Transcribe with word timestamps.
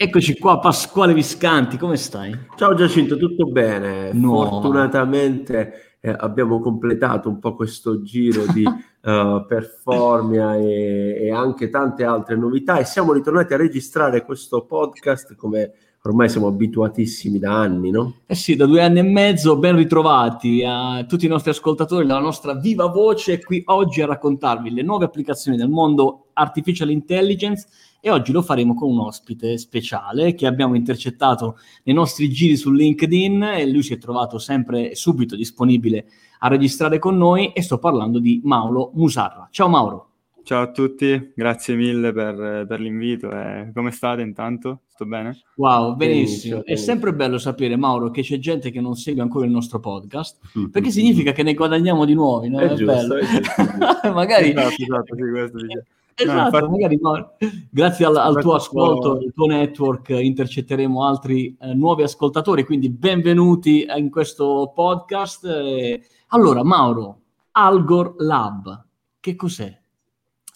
Eccoci 0.00 0.38
qua, 0.38 0.60
Pasquale 0.60 1.12
Viscanti, 1.12 1.76
come 1.76 1.96
stai? 1.96 2.32
Ciao 2.54 2.72
Giacinto, 2.72 3.16
tutto 3.16 3.46
bene? 3.46 4.12
No. 4.12 4.46
Fortunatamente 4.48 5.96
eh, 5.98 6.14
abbiamo 6.16 6.60
completato 6.60 7.28
un 7.28 7.40
po' 7.40 7.56
questo 7.56 8.00
giro 8.02 8.44
di 8.52 8.62
uh, 8.62 8.72
Performia 9.44 10.54
e, 10.54 11.16
e, 11.20 11.32
anche 11.32 11.68
tante 11.68 12.04
altre 12.04 12.36
novità 12.36 12.78
e 12.78 12.84
siamo 12.84 13.12
ritornati 13.12 13.54
a 13.54 13.56
registrare 13.56 14.24
questo 14.24 14.66
podcast 14.66 15.34
come 15.34 15.72
ormai 16.02 16.28
siamo 16.28 16.46
abituatissimi 16.46 17.40
da 17.40 17.58
anni, 17.58 17.90
no? 17.90 18.18
Eh 18.26 18.36
sì, 18.36 18.54
da 18.54 18.66
due 18.66 18.80
anni 18.80 19.00
e 19.00 19.02
mezzo, 19.02 19.58
ben 19.58 19.74
ritrovati 19.74 20.62
a 20.64 21.04
tutti 21.08 21.26
i 21.26 21.28
nostri 21.28 21.50
ascoltatori, 21.50 22.06
la 22.06 22.20
nostra 22.20 22.54
viva 22.54 22.86
voce 22.86 23.42
qui 23.42 23.62
oggi 23.66 24.00
a 24.00 24.06
raccontarvi 24.06 24.70
le 24.70 24.82
nuove 24.82 25.06
applicazioni 25.06 25.56
del 25.56 25.68
mondo 25.68 26.28
artificial 26.34 26.88
intelligence 26.90 27.66
e 28.00 28.10
oggi 28.10 28.32
lo 28.32 28.42
faremo 28.42 28.74
con 28.74 28.90
un 28.90 29.00
ospite 29.00 29.58
speciale 29.58 30.34
che 30.34 30.46
abbiamo 30.46 30.76
intercettato 30.76 31.58
nei 31.84 31.94
nostri 31.94 32.30
giri 32.30 32.56
su 32.56 32.70
LinkedIn 32.70 33.42
e 33.42 33.70
lui 33.70 33.82
si 33.82 33.94
è 33.94 33.98
trovato 33.98 34.38
sempre 34.38 34.94
subito 34.94 35.36
disponibile 35.36 36.06
a 36.40 36.48
registrare 36.48 36.98
con 36.98 37.16
noi 37.16 37.52
e 37.52 37.62
sto 37.62 37.78
parlando 37.78 38.18
di 38.18 38.40
Mauro 38.44 38.92
Musarra. 38.94 39.48
Ciao 39.50 39.68
Mauro. 39.68 40.06
Ciao 40.48 40.62
a 40.62 40.70
tutti, 40.70 41.32
grazie 41.34 41.74
mille 41.74 42.10
per, 42.10 42.64
per 42.66 42.80
l'invito. 42.80 43.30
Eh, 43.30 43.70
come 43.74 43.90
state 43.90 44.22
intanto? 44.22 44.80
Sto 44.86 45.04
bene? 45.04 45.38
Wow, 45.56 45.94
benissimo. 45.94 46.64
È 46.64 46.74
sempre 46.74 47.12
bello 47.12 47.36
sapere, 47.36 47.76
Mauro, 47.76 48.10
che 48.10 48.22
c'è 48.22 48.38
gente 48.38 48.70
che 48.70 48.80
non 48.80 48.96
segue 48.96 49.20
ancora 49.20 49.44
il 49.44 49.50
nostro 49.50 49.78
podcast, 49.78 50.38
mm-hmm. 50.58 50.70
perché 50.70 50.90
significa 50.90 51.32
che 51.32 51.42
ne 51.42 51.52
guadagniamo 51.52 52.06
di 52.06 52.14
nuovi, 52.14 52.48
no? 52.48 52.60
È, 52.60 52.64
è 52.64 52.68
giusto, 52.68 52.84
bello. 52.86 53.16
È 53.16 53.26
giusto. 53.26 53.62
Magari... 54.14 54.48
Esatto, 54.48 54.74
esatto, 54.82 55.14
sì, 55.16 55.30
questo 55.30 55.58
dice. 55.58 55.86
Esatto, 56.20 56.36
no, 56.36 56.44
infatti... 56.46 56.68
magari 56.68 56.98
no. 57.00 57.36
grazie 57.70 58.04
al, 58.04 58.16
al 58.16 58.40
tuo 58.40 58.54
ascolto, 58.54 59.12
al 59.12 59.32
tuo 59.32 59.46
network, 59.46 60.08
intercetteremo 60.08 61.06
altri 61.06 61.56
eh, 61.60 61.74
nuovi 61.74 62.02
ascoltatori, 62.02 62.64
quindi 62.64 62.90
benvenuti 62.90 63.86
in 63.96 64.10
questo 64.10 64.72
podcast. 64.74 65.44
Eh, 65.44 66.02
allora, 66.28 66.64
Mauro, 66.64 67.20
Algor 67.52 68.16
Lab, 68.18 68.84
che 69.20 69.36
cos'è? 69.36 69.80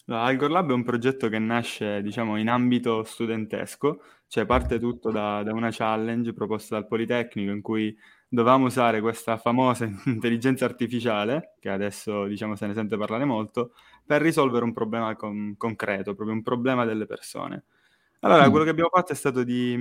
Algor 0.07 0.51
Lab 0.51 0.71
è 0.71 0.75
un 0.75 0.83
progetto 0.83 1.29
che 1.29 1.39
nasce, 1.39 2.03
diciamo, 2.03 2.39
in 2.39 2.49
ambito 2.49 3.05
studentesco, 3.05 4.01
cioè 4.27 4.45
parte 4.45 4.81
tutto 4.81 5.13
da, 5.13 5.45
da 5.45 5.53
una 5.53 5.71
challenge 5.71 6.33
proposta 6.33 6.75
dal 6.75 6.89
Politecnico 6.89 7.53
in 7.53 7.63
cui 7.63 7.97
dovevamo 8.33 8.65
usare 8.65 9.03
questa 9.03 9.37
famosa 9.37 9.85
intelligenza 10.07 10.65
artificiale, 10.65 11.55
che 11.61 11.69
adesso, 11.69 12.25
diciamo, 12.25 12.57
se 12.57 12.67
ne 12.67 12.73
sente 12.73 12.97
parlare 12.97 13.27
molto, 13.27 13.75
per 14.07 14.23
risolvere 14.23 14.65
un 14.65 14.73
problema 14.73 15.15
con- 15.17 15.55
concreto, 15.59 16.15
proprio 16.15 16.35
un 16.35 16.43
problema 16.43 16.87
delle 16.87 17.05
persone. 17.05 17.65
Allora, 18.21 18.47
mm. 18.47 18.51
quello 18.51 18.65
che 18.65 18.71
abbiamo 18.71 18.89
fatto 18.89 19.13
è 19.13 19.17
stato 19.17 19.43
di, 19.43 19.77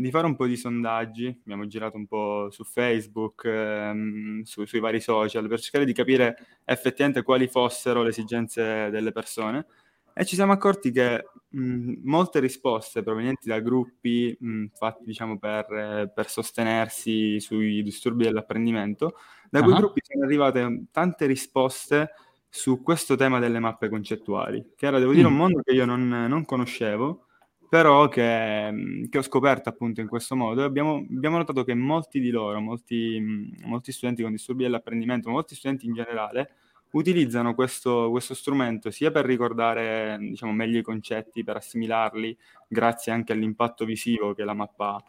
di, 0.00 0.10
fare 0.10 0.26
un 0.26 0.36
po' 0.36 0.46
di 0.46 0.56
sondaggi, 0.56 1.26
abbiamo 1.44 1.66
girato 1.66 1.96
un 1.96 2.06
po' 2.06 2.48
su 2.50 2.62
Facebook, 2.64 3.44
ehm, 3.46 4.42
su, 4.42 4.66
sui 4.66 4.80
vari 4.80 5.00
social, 5.00 5.48
per 5.48 5.60
cercare 5.60 5.86
di 5.86 5.94
capire 5.94 6.36
effettivamente 6.64 7.22
quali 7.22 7.48
fossero 7.48 8.02
le 8.02 8.10
esigenze 8.10 8.90
delle 8.90 9.12
persone 9.12 9.66
e 10.14 10.24
ci 10.24 10.36
siamo 10.36 10.52
accorti 10.52 10.92
che 10.92 11.24
mh, 11.48 11.94
molte 12.04 12.38
risposte 12.38 13.02
provenienti 13.02 13.48
da 13.48 13.58
gruppi 13.58 14.34
mh, 14.38 14.66
fatti 14.72 15.04
diciamo 15.04 15.38
per, 15.38 16.12
per, 16.14 16.28
sostenersi 16.28 17.40
sui 17.40 17.82
disturbi 17.82 18.24
dell'apprendimento, 18.24 19.16
da 19.50 19.58
uh-huh. 19.58 19.64
quei 19.64 19.76
gruppi 19.76 20.00
sono 20.04 20.24
arrivate 20.24 20.84
tante 20.92 21.26
risposte 21.26 22.12
su 22.48 22.82
questo 22.82 23.16
tema 23.16 23.40
delle 23.40 23.58
mappe 23.58 23.88
concettuali, 23.88 24.74
che 24.76 24.86
era, 24.86 25.00
devo 25.00 25.12
dire, 25.12 25.26
un 25.26 25.32
mm. 25.32 25.36
mondo 25.36 25.60
che 25.60 25.72
io 25.72 25.84
non, 25.84 26.06
non 26.06 26.44
conoscevo, 26.44 27.26
però 27.68 28.06
che, 28.06 29.06
che, 29.10 29.18
ho 29.18 29.22
scoperto 29.22 29.68
appunto 29.68 30.00
in 30.00 30.06
questo 30.06 30.36
modo 30.36 30.62
abbiamo, 30.62 31.04
abbiamo 31.10 31.38
notato 31.38 31.64
che 31.64 31.74
molti 31.74 32.20
di 32.20 32.30
loro, 32.30 32.60
molti, 32.60 33.20
molti, 33.64 33.90
studenti 33.90 34.22
con 34.22 34.30
disturbi 34.30 34.62
dell'apprendimento, 34.62 35.30
molti 35.30 35.56
studenti 35.56 35.86
in 35.86 35.94
generale, 35.94 36.52
utilizzano 36.94 37.54
questo, 37.54 38.10
questo 38.10 38.34
strumento 38.34 38.90
sia 38.90 39.10
per 39.10 39.24
ricordare 39.24 40.16
diciamo, 40.18 40.52
meglio 40.52 40.78
i 40.78 40.82
concetti, 40.82 41.44
per 41.44 41.56
assimilarli, 41.56 42.36
grazie 42.68 43.12
anche 43.12 43.32
all'impatto 43.32 43.84
visivo 43.84 44.34
che 44.34 44.44
la 44.44 44.54
mappa 44.54 44.94
ha. 44.94 45.04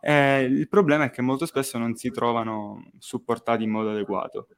E 0.00 0.42
il 0.42 0.68
problema 0.68 1.04
è 1.04 1.10
che 1.10 1.22
molto 1.22 1.46
spesso 1.46 1.76
non 1.78 1.96
si 1.96 2.10
trovano 2.10 2.90
supportati 2.98 3.64
in 3.64 3.70
modo 3.70 3.90
adeguato. 3.90 4.48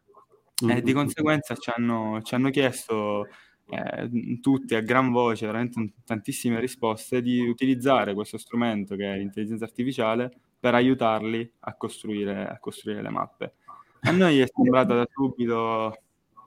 E 0.69 0.82
di 0.82 0.93
conseguenza 0.93 1.55
ci 1.56 1.71
hanno, 1.75 2.21
ci 2.22 2.34
hanno 2.34 2.50
chiesto 2.50 3.26
eh, 3.71 4.38
tutti 4.43 4.75
a 4.75 4.81
gran 4.81 5.10
voce, 5.10 5.47
veramente 5.47 5.94
tantissime 6.05 6.60
risposte, 6.60 7.22
di 7.22 7.41
utilizzare 7.41 8.12
questo 8.12 8.37
strumento 8.37 8.94
che 8.97 9.15
è 9.15 9.16
l'intelligenza 9.16 9.65
artificiale 9.65 10.31
per 10.59 10.75
aiutarli 10.75 11.50
a 11.60 11.75
costruire, 11.76 12.47
a 12.47 12.59
costruire 12.59 13.00
le 13.00 13.09
mappe. 13.09 13.55
A 14.03 14.10
noi 14.10 14.41
è 14.41 14.47
sembrata 14.53 14.94
da 14.94 15.06
subito 15.10 15.94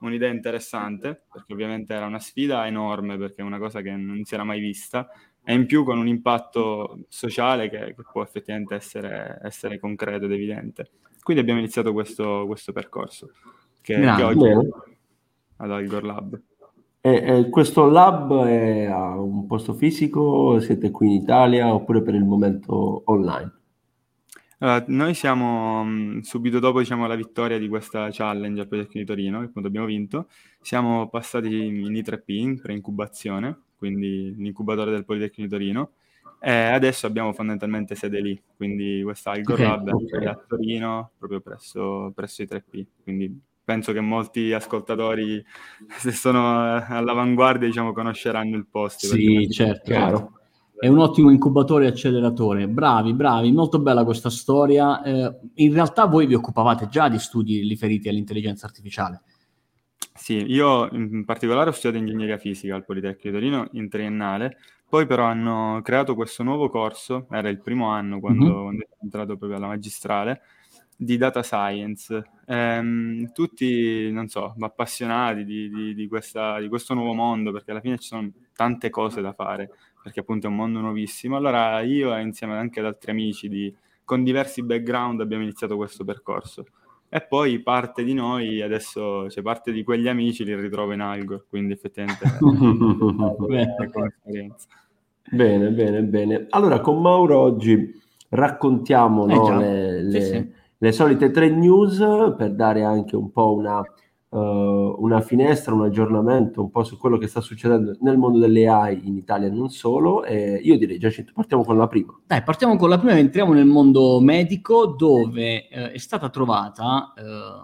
un'idea 0.00 0.30
interessante, 0.30 1.24
perché 1.32 1.52
ovviamente 1.52 1.94
era 1.94 2.06
una 2.06 2.18
sfida 2.18 2.66
enorme, 2.66 3.16
perché 3.16 3.42
è 3.42 3.44
una 3.44 3.58
cosa 3.58 3.80
che 3.80 3.90
non 3.90 4.24
si 4.24 4.34
era 4.34 4.44
mai 4.44 4.60
vista, 4.60 5.08
e 5.42 5.52
in 5.54 5.66
più 5.66 5.84
con 5.84 5.98
un 5.98 6.08
impatto 6.08 7.04
sociale 7.08 7.68
che, 7.68 7.94
che 7.94 8.02
può 8.10 8.22
effettivamente 8.22 8.74
essere, 8.74 9.38
essere, 9.42 9.78
concreto 9.78 10.24
ed 10.24 10.32
evidente. 10.32 10.90
Quindi 11.22 11.42
abbiamo 11.42 11.60
iniziato 11.60 11.92
questo, 11.92 12.44
questo 12.46 12.72
percorso 12.72 13.30
che, 13.80 13.94
che 13.94 14.22
oggi 14.22 14.46
è 14.46 14.56
ad 15.56 15.70
Algor 15.70 16.04
Lab. 16.04 16.40
E, 17.00 17.12
e 17.12 17.48
questo 17.50 17.86
lab 17.86 18.44
è 18.44 18.86
a 18.86 19.20
un 19.20 19.46
posto 19.46 19.74
fisico? 19.74 20.58
Siete 20.60 20.90
qui 20.90 21.08
in 21.08 21.22
Italia 21.22 21.74
oppure 21.74 22.02
per 22.02 22.14
il 22.14 22.24
momento 22.24 23.02
online? 23.04 23.52
Allora, 24.64 24.82
noi 24.88 25.12
siamo 25.12 25.84
mh, 25.84 26.20
subito 26.20 26.58
dopo 26.58 26.78
diciamo, 26.78 27.06
la 27.06 27.16
vittoria 27.16 27.58
di 27.58 27.68
questa 27.68 28.08
challenge 28.10 28.62
al 28.62 28.66
Politecnico 28.66 29.00
di 29.00 29.04
Torino, 29.04 29.40
che 29.40 29.44
appunto 29.44 29.68
abbiamo 29.68 29.84
vinto, 29.86 30.28
siamo 30.62 31.10
passati 31.10 31.66
in 31.66 31.92
I3P, 31.92 32.22
in 32.28 32.60
pre-incubazione, 32.62 33.58
quindi 33.76 34.34
l'incubatore 34.38 34.90
del 34.90 35.04
Politecnico 35.04 35.42
di 35.42 35.48
Torino, 35.48 35.90
e 36.40 36.50
adesso 36.50 37.06
abbiamo 37.06 37.34
fondamentalmente 37.34 37.94
sede 37.94 38.22
lì, 38.22 38.42
quindi 38.56 39.02
questa 39.02 39.32
Algor 39.32 39.60
okay, 39.60 39.66
Lab 39.66 39.88
okay. 39.88 40.22
è 40.22 40.26
a 40.28 40.44
Torino, 40.48 41.10
proprio 41.18 41.42
presso, 41.42 42.10
presso 42.14 42.40
i 42.40 42.46
3P, 42.46 42.86
quindi 43.02 43.38
penso 43.62 43.92
che 43.92 44.00
molti 44.00 44.50
ascoltatori, 44.54 45.44
se 45.98 46.10
sono 46.12 46.82
all'avanguardia, 46.88 47.68
diciamo, 47.68 47.92
conosceranno 47.92 48.56
il 48.56 48.66
posto. 48.66 49.08
Sì, 49.08 49.46
certo. 49.50 49.90
Chiaro. 49.90 50.38
È 50.84 50.88
un 50.88 50.98
ottimo 50.98 51.30
incubatore 51.30 51.86
e 51.86 51.88
acceleratore. 51.88 52.68
Bravi, 52.68 53.14
bravi, 53.14 53.50
molto 53.52 53.78
bella 53.78 54.04
questa 54.04 54.28
storia. 54.28 55.02
Eh, 55.02 55.34
in 55.54 55.72
realtà 55.72 56.04
voi 56.04 56.26
vi 56.26 56.34
occupavate 56.34 56.88
già 56.88 57.08
di 57.08 57.18
studi 57.18 57.66
riferiti 57.66 58.10
all'intelligenza 58.10 58.66
artificiale. 58.66 59.22
Sì, 60.14 60.44
io 60.46 60.90
in 60.92 61.24
particolare 61.24 61.70
ho 61.70 61.72
studiato 61.72 61.96
ingegneria 61.96 62.36
fisica 62.36 62.74
al 62.74 62.84
Politecnico 62.84 63.28
di 63.28 63.32
Torino 63.32 63.68
in 63.72 63.88
triennale, 63.88 64.58
poi 64.86 65.06
però 65.06 65.24
hanno 65.24 65.80
creato 65.82 66.14
questo 66.14 66.42
nuovo 66.42 66.68
corso, 66.68 67.28
era 67.30 67.48
il 67.48 67.62
primo 67.62 67.88
anno 67.88 68.20
quando, 68.20 68.44
mm-hmm. 68.44 68.62
quando 68.62 68.86
sono 68.90 69.00
entrato 69.04 69.36
proprio 69.38 69.56
alla 69.56 69.68
magistrale, 69.68 70.42
di 70.96 71.16
data 71.16 71.42
science. 71.42 72.22
Ehm, 72.46 73.32
tutti, 73.32 74.10
non 74.12 74.28
so, 74.28 74.54
appassionati 74.58 75.46
di, 75.46 75.70
di, 75.70 75.94
di, 75.94 76.06
questa, 76.08 76.60
di, 76.60 76.68
questo 76.68 76.92
nuovo 76.92 77.14
mondo, 77.14 77.52
perché 77.52 77.70
alla 77.70 77.80
fine 77.80 77.98
ci 77.98 78.08
sono 78.08 78.30
tante 78.54 78.90
cose 78.90 79.22
da 79.22 79.32
fare, 79.32 79.70
perché 80.04 80.20
appunto 80.20 80.46
è 80.46 80.50
un 80.50 80.56
mondo 80.56 80.80
nuovissimo. 80.80 81.36
Allora 81.36 81.80
io, 81.80 82.14
insieme 82.18 82.58
anche 82.58 82.80
ad 82.80 82.84
altri 82.84 83.10
amici 83.10 83.48
di, 83.48 83.74
con 84.04 84.22
diversi 84.22 84.62
background, 84.62 85.22
abbiamo 85.22 85.44
iniziato 85.44 85.76
questo 85.76 86.04
percorso. 86.04 86.66
E 87.08 87.22
poi 87.22 87.60
parte 87.60 88.04
di 88.04 88.12
noi, 88.12 88.60
adesso, 88.60 89.30
cioè 89.30 89.42
parte 89.42 89.72
di 89.72 89.82
quegli 89.82 90.06
amici 90.06 90.44
li 90.44 90.54
ritrovo 90.54 90.92
in 90.92 91.00
Algor, 91.00 91.46
quindi 91.48 91.72
effettivamente 91.72 92.22
è 92.28 92.36
un'esperienza. 92.40 94.68
Bene, 95.30 95.70
bene, 95.70 96.02
bene. 96.02 96.48
Allora, 96.50 96.80
con 96.80 97.00
Mauro 97.00 97.38
oggi 97.38 97.98
raccontiamo 98.28 99.26
eh, 99.26 99.34
no, 99.34 99.58
le, 99.58 100.02
le, 100.02 100.20
sì, 100.20 100.26
sì 100.26 100.52
le 100.84 100.92
solite 100.92 101.30
tre 101.30 101.48
news 101.48 101.96
per 102.36 102.52
dare 102.52 102.82
anche 102.82 103.16
un 103.16 103.32
po' 103.32 103.54
una, 103.54 103.82
uh, 104.34 104.96
una 104.98 105.20
finestra, 105.20 105.72
un 105.72 105.84
aggiornamento 105.84 106.60
un 106.60 106.70
po' 106.70 106.82
su 106.82 106.98
quello 106.98 107.16
che 107.18 107.28
sta 107.28 107.40
succedendo 107.40 107.96
nel 108.00 108.18
mondo 108.18 108.38
delle 108.38 108.66
AI 108.66 109.06
in 109.06 109.16
Italia 109.16 109.46
e 109.46 109.50
non 109.50 109.70
solo. 109.70 110.24
E 110.24 110.60
io 110.62 110.76
direi 110.76 110.98
Giacinto, 110.98 111.32
partiamo 111.34 111.64
con 111.64 111.76
la 111.76 111.86
prima. 111.86 112.18
Dai, 112.26 112.42
partiamo 112.42 112.76
con 112.76 112.88
la 112.88 112.98
prima 112.98 113.16
entriamo 113.16 113.52
nel 113.52 113.66
mondo 113.66 114.20
medico 114.20 114.86
dove 114.86 115.68
eh, 115.68 115.92
è 115.92 115.98
stata 115.98 116.28
trovata, 116.28 117.12
eh, 117.16 117.22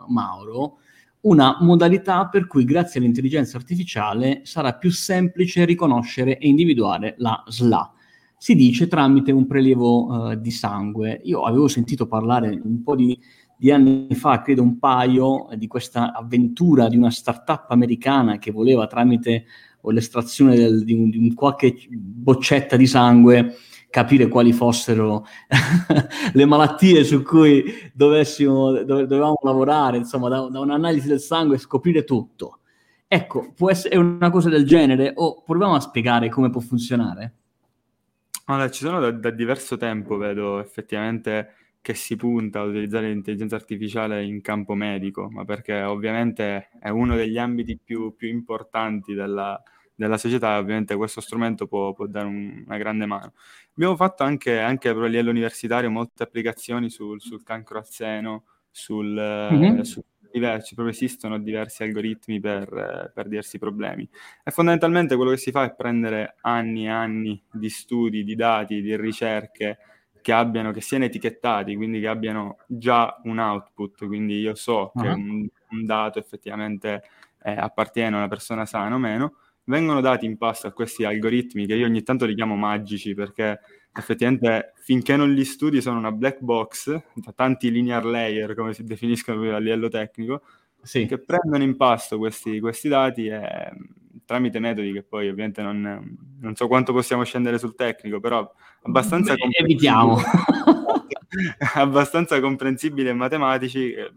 Mauro, 0.09 0.79
una 1.23 1.59
modalità 1.61 2.29
per 2.29 2.47
cui 2.47 2.65
grazie 2.65 3.01
all'intelligenza 3.01 3.57
artificiale 3.57 4.41
sarà 4.45 4.75
più 4.75 4.91
semplice 4.91 5.65
riconoscere 5.65 6.39
e 6.39 6.49
individuare 6.49 7.15
la 7.19 7.43
SLA 7.47 7.95
si 8.43 8.55
dice 8.55 8.89
tramite 8.89 9.33
un 9.33 9.47
prelievo 9.47 10.07
uh, 10.07 10.35
di 10.35 10.51
sangue. 10.51 11.21
Io 11.25 11.43
avevo 11.43 11.69
sentito 11.69 12.07
parlare 12.07 12.59
un 12.65 12.83
po' 12.83 12.97
di, 12.97 13.21
di 13.61 13.71
anni 13.71 14.15
fa, 14.15 14.41
credo 14.41 14.63
un 14.63 14.79
paio, 14.79 15.51
eh, 15.51 15.59
di 15.59 15.67
questa 15.67 16.15
avventura 16.15 16.89
di 16.89 16.97
una 16.97 17.11
startup 17.11 17.67
americana 17.69 18.39
che 18.39 18.51
voleva 18.51 18.87
tramite 18.87 19.45
l'estrazione 19.83 20.57
del, 20.57 20.83
di, 20.83 20.95
un, 20.95 21.11
di 21.11 21.19
un 21.19 21.35
qualche 21.35 21.77
boccetta 21.91 22.77
di 22.77 22.87
sangue 22.87 23.57
capire 23.91 24.29
quali 24.29 24.55
fossero 24.55 25.27
le 26.33 26.45
malattie 26.47 27.05
su 27.05 27.23
cui 27.23 27.91
dovessimo, 27.93 28.83
dove, 28.83 29.07
dovevamo 29.07 29.37
lavorare, 29.43 29.99
insomma, 29.99 30.31
da, 30.31 30.49
da, 30.49 30.61
un'analisi 30.61 31.09
del 31.09 31.21
sangue 31.21 31.59
scoprire 31.59 32.05
tutto. 32.05 32.61
Ecco, 33.07 33.53
può 33.55 33.71
essere 33.71 33.99
una 33.99 34.31
cosa 34.31 34.49
del 34.49 34.65
genere 34.65 35.13
o 35.17 35.43
proviamo 35.43 35.75
a 35.75 35.81
spiegare 35.81 36.31
come 36.31 36.49
può 36.49 36.63
funzionare? 36.63 37.35
Allora, 38.47 38.71
ci 38.71 38.85
sono 38.85 39.01
da, 39.01 39.11
da 39.11 39.31
diverso 39.31 39.77
tempo, 39.77 40.17
vedo 40.17 40.61
effettivamente 40.61 41.60
che 41.83 41.95
si 41.95 42.17
punta 42.17 42.61
a 42.61 42.65
utilizzare 42.65 43.09
l'intelligenza 43.09 43.57
artificiale 43.57 44.23
in 44.23 44.43
campo 44.43 44.75
medico, 44.75 45.29
ma 45.31 45.45
perché 45.45 45.81
ovviamente 45.83 46.69
è 46.79 46.91
uno 46.91 47.17
degli 47.17 47.39
ambiti 47.39 47.79
più, 47.83 48.15
più 48.15 48.29
importanti 48.29 49.15
della, 49.15 49.61
della 49.95 50.19
società 50.19 50.57
e 50.57 50.59
ovviamente 50.59 50.95
questo 50.97 51.21
strumento 51.21 51.67
può, 51.67 51.93
può 51.93 52.07
dare 52.07 52.27
un, 52.27 52.65
una 52.67 52.77
grande 52.77 53.07
mano. 53.07 53.33
Abbiamo 53.75 53.97
fatto 53.97 54.25
anche, 54.25 54.59
anche 54.59 54.91
a 54.91 55.07
livello 55.07 55.31
universitario 55.31 55.91
molte 55.91 56.23
applicazioni 56.23 56.91
sul, 56.91 57.21
sul 57.21 57.43
cancro 57.43 57.79
al 57.79 57.87
seno, 57.87 58.45
sul, 58.71 59.49
mm-hmm. 59.53 59.81
su 59.81 60.03
diversi, 60.31 60.75
proprio 60.75 60.95
esistono 60.95 61.39
diversi 61.39 61.83
algoritmi 61.83 62.41
per, 62.41 63.11
per, 63.15 63.29
diversi 63.29 63.59
problemi. 63.59 64.09
E 64.45 64.51
fondamentalmente 64.51 65.17
quello 65.17 65.31
che 65.31 65.39
si 65.39 65.51
fa 65.51 65.65
è 65.65 65.75
prendere 65.75 66.37
anni 66.43 66.85
e 66.85 66.91
anni 66.91 67.43
di 67.51 67.69
studi, 67.69 68.23
di 68.23 68.35
dati, 68.35 68.81
di 68.81 68.97
ricerche 68.97 69.79
che 70.21 70.33
abbiano, 70.33 70.73
che 70.73 70.81
siano 70.81 71.05
etichettati, 71.05 71.77
quindi 71.77 72.01
che 72.01 72.09
abbiano 72.09 72.59
già 72.67 73.21
un 73.25 73.39
output, 73.39 74.07
quindi 74.07 74.39
io 74.39 74.55
so 74.55 74.91
uh-huh. 74.95 75.03
che 75.03 75.09
un, 75.09 75.49
un, 75.71 75.85
dato 75.87 76.19
effettivamente 76.19 77.03
eh, 77.43 77.53
appartiene 77.53 78.15
a 78.15 78.19
una 78.19 78.29
persona 78.29 78.67
sana 78.67 78.95
o 78.95 78.99
meno, 78.99 79.35
vengono 79.65 80.01
dati 80.01 80.27
in 80.27 80.37
pasto 80.37 80.67
a 80.67 80.73
questi 80.73 81.05
algoritmi 81.05 81.67
che 81.67 81.75
io 81.75 81.87
ogni 81.87 82.03
tanto 82.03 82.27
li 82.27 82.35
chiamo 82.35 82.57
magici 82.57 83.15
perché 83.15 83.61
effettivamente 83.93 84.73
finché 84.77 85.17
non 85.17 85.33
li 85.33 85.45
studi 85.45 85.81
sono 85.81 85.99
una 85.99 86.13
black 86.13 86.41
box, 86.41 87.01
tanti 87.35 87.71
linear 87.71 88.05
layer 88.05 88.55
come 88.55 88.73
si 88.73 88.85
definiscono 88.85 89.55
a 89.55 89.59
livello 89.59 89.89
tecnico, 89.89 90.43
sì. 90.83 91.07
che 91.07 91.19
prendono 91.19 91.63
in 91.63 91.77
pasto 91.77 92.19
questi, 92.19 92.61
questi, 92.61 92.89
dati 92.89 93.27
e 93.27 93.71
tramite 94.31 94.61
metodi 94.61 94.93
che 94.93 95.03
poi 95.03 95.29
ovviamente 95.29 95.61
non, 95.61 96.17
non, 96.39 96.55
so 96.55 96.69
quanto 96.69 96.93
possiamo 96.93 97.25
scendere 97.25 97.59
sul 97.59 97.75
tecnico, 97.75 98.21
però 98.21 98.49
abbastanza 98.83 99.35
Beh, 99.35 99.49
evitiamo. 99.59 100.19
abbastanza 101.75 102.39
comprensibili 102.39 103.09
e 103.09 103.13
matematici 103.13 103.91
eh, 103.93 104.13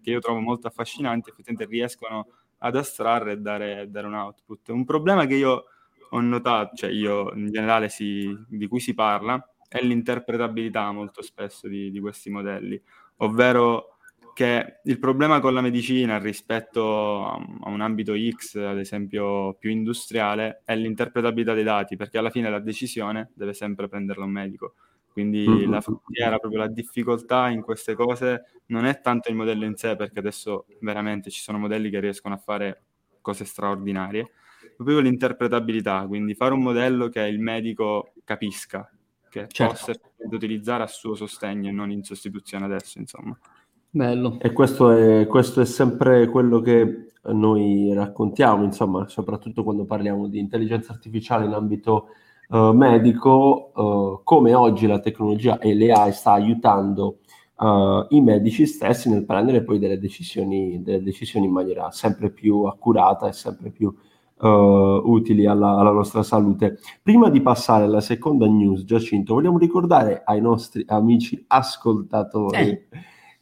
che 0.00 0.10
io 0.10 0.20
trovo 0.20 0.38
molto 0.38 0.68
affascinanti, 0.68 1.30
effettivamente 1.30 1.74
riescono 1.74 2.28
ad 2.58 2.76
astrarre 2.76 3.32
e 3.32 3.38
dare, 3.38 3.90
dare 3.90 4.06
un 4.06 4.14
output. 4.14 4.68
Un 4.68 4.84
problema 4.84 5.26
che 5.26 5.34
io 5.34 5.64
ho 6.10 6.20
notato, 6.20 6.76
cioè 6.76 6.90
io 6.90 7.32
in 7.34 7.50
generale 7.50 7.88
si, 7.88 8.32
di 8.48 8.68
cui 8.68 8.78
si 8.78 8.94
parla, 8.94 9.44
è 9.68 9.82
l'interpretabilità 9.82 10.92
molto 10.92 11.22
spesso 11.22 11.66
di, 11.66 11.90
di, 11.90 11.98
questi 11.98 12.30
modelli, 12.30 12.80
ovvero 13.16 13.95
che 14.36 14.80
il 14.84 14.98
problema 14.98 15.40
con 15.40 15.54
la 15.54 15.62
medicina 15.62 16.18
rispetto 16.18 17.24
a, 17.24 17.70
un 17.70 17.80
ambito 17.80 18.12
X, 18.14 18.56
ad 18.56 18.78
esempio 18.78 19.54
più 19.54 19.70
industriale, 19.70 20.60
è 20.66 20.76
l'interpretabilità 20.76 21.54
dei 21.54 21.64
dati, 21.64 21.96
perché 21.96 22.18
alla 22.18 22.28
fine 22.28 22.50
la 22.50 22.58
decisione 22.58 23.30
deve 23.32 23.54
sempre 23.54 23.88
prenderla 23.88 24.26
un 24.26 24.30
medico. 24.30 24.74
Quindi 25.10 25.48
mm-hmm. 25.48 25.70
la 25.70 25.80
frontiera, 25.80 26.38
proprio 26.38 26.60
la 26.60 26.68
difficoltà 26.68 27.48
in 27.48 27.62
queste 27.62 27.94
cose 27.94 28.60
non 28.66 28.84
è 28.84 29.00
tanto 29.00 29.30
il 29.30 29.36
modello 29.36 29.64
in 29.64 29.74
sé, 29.74 29.96
perché 29.96 30.18
adesso 30.18 30.66
veramente 30.80 31.30
ci 31.30 31.40
sono 31.40 31.56
modelli 31.56 31.88
che 31.88 32.00
riescono 32.00 32.34
a 32.34 32.38
fare 32.38 32.82
cose 33.22 33.46
straordinarie, 33.46 34.32
proprio 34.76 35.00
l'interpretabilità, 35.00 36.04
quindi 36.06 36.34
fare 36.34 36.52
un 36.52 36.60
modello 36.60 37.08
che 37.08 37.22
il 37.22 37.40
medico 37.40 38.12
capisca, 38.22 38.86
che 39.30 39.46
certo. 39.48 39.72
possa 39.72 39.92
utilizzare 40.30 40.82
a 40.82 40.88
suo 40.88 41.14
sostegno 41.14 41.70
e 41.70 41.72
non 41.72 41.90
in 41.90 42.02
sostituzione 42.02 42.66
adesso, 42.66 42.98
insomma. 42.98 43.34
Bello. 43.90 44.38
E 44.40 44.52
questo 44.52 44.90
è, 44.90 45.26
questo 45.26 45.60
è 45.60 45.64
sempre 45.64 46.28
quello 46.28 46.60
che 46.60 47.06
noi 47.32 47.92
raccontiamo, 47.92 48.62
insomma, 48.62 49.08
soprattutto 49.08 49.64
quando 49.64 49.84
parliamo 49.84 50.28
di 50.28 50.38
intelligenza 50.38 50.92
artificiale 50.92 51.46
in 51.46 51.52
ambito 51.52 52.08
uh, 52.48 52.72
medico, 52.72 53.72
uh, 53.74 54.20
come 54.22 54.54
oggi 54.54 54.86
la 54.86 55.00
tecnologia 55.00 55.58
e 55.58 55.74
l'AI 55.74 56.12
sta 56.12 56.32
aiutando 56.32 57.18
uh, 57.58 58.06
i 58.10 58.20
medici 58.20 58.66
stessi 58.66 59.08
nel 59.08 59.24
prendere 59.24 59.62
poi 59.62 59.78
delle 59.78 59.98
decisioni, 59.98 60.82
delle 60.82 61.02
decisioni 61.02 61.46
in 61.46 61.52
maniera 61.52 61.90
sempre 61.90 62.30
più 62.30 62.62
accurata 62.64 63.28
e 63.28 63.32
sempre 63.32 63.70
più 63.70 63.94
utili 64.38 65.46
alla, 65.46 65.78
alla, 65.78 65.92
nostra 65.92 66.22
salute. 66.22 66.78
Prima 67.02 67.30
di 67.30 67.40
passare 67.40 67.84
alla 67.84 68.02
seconda 68.02 68.46
news, 68.46 68.84
Giacinto, 68.84 69.32
vogliamo 69.32 69.56
ricordare 69.56 70.20
ai 70.26 70.42
nostri 70.42 70.84
amici 70.86 71.42
ascoltatori. 71.46 72.86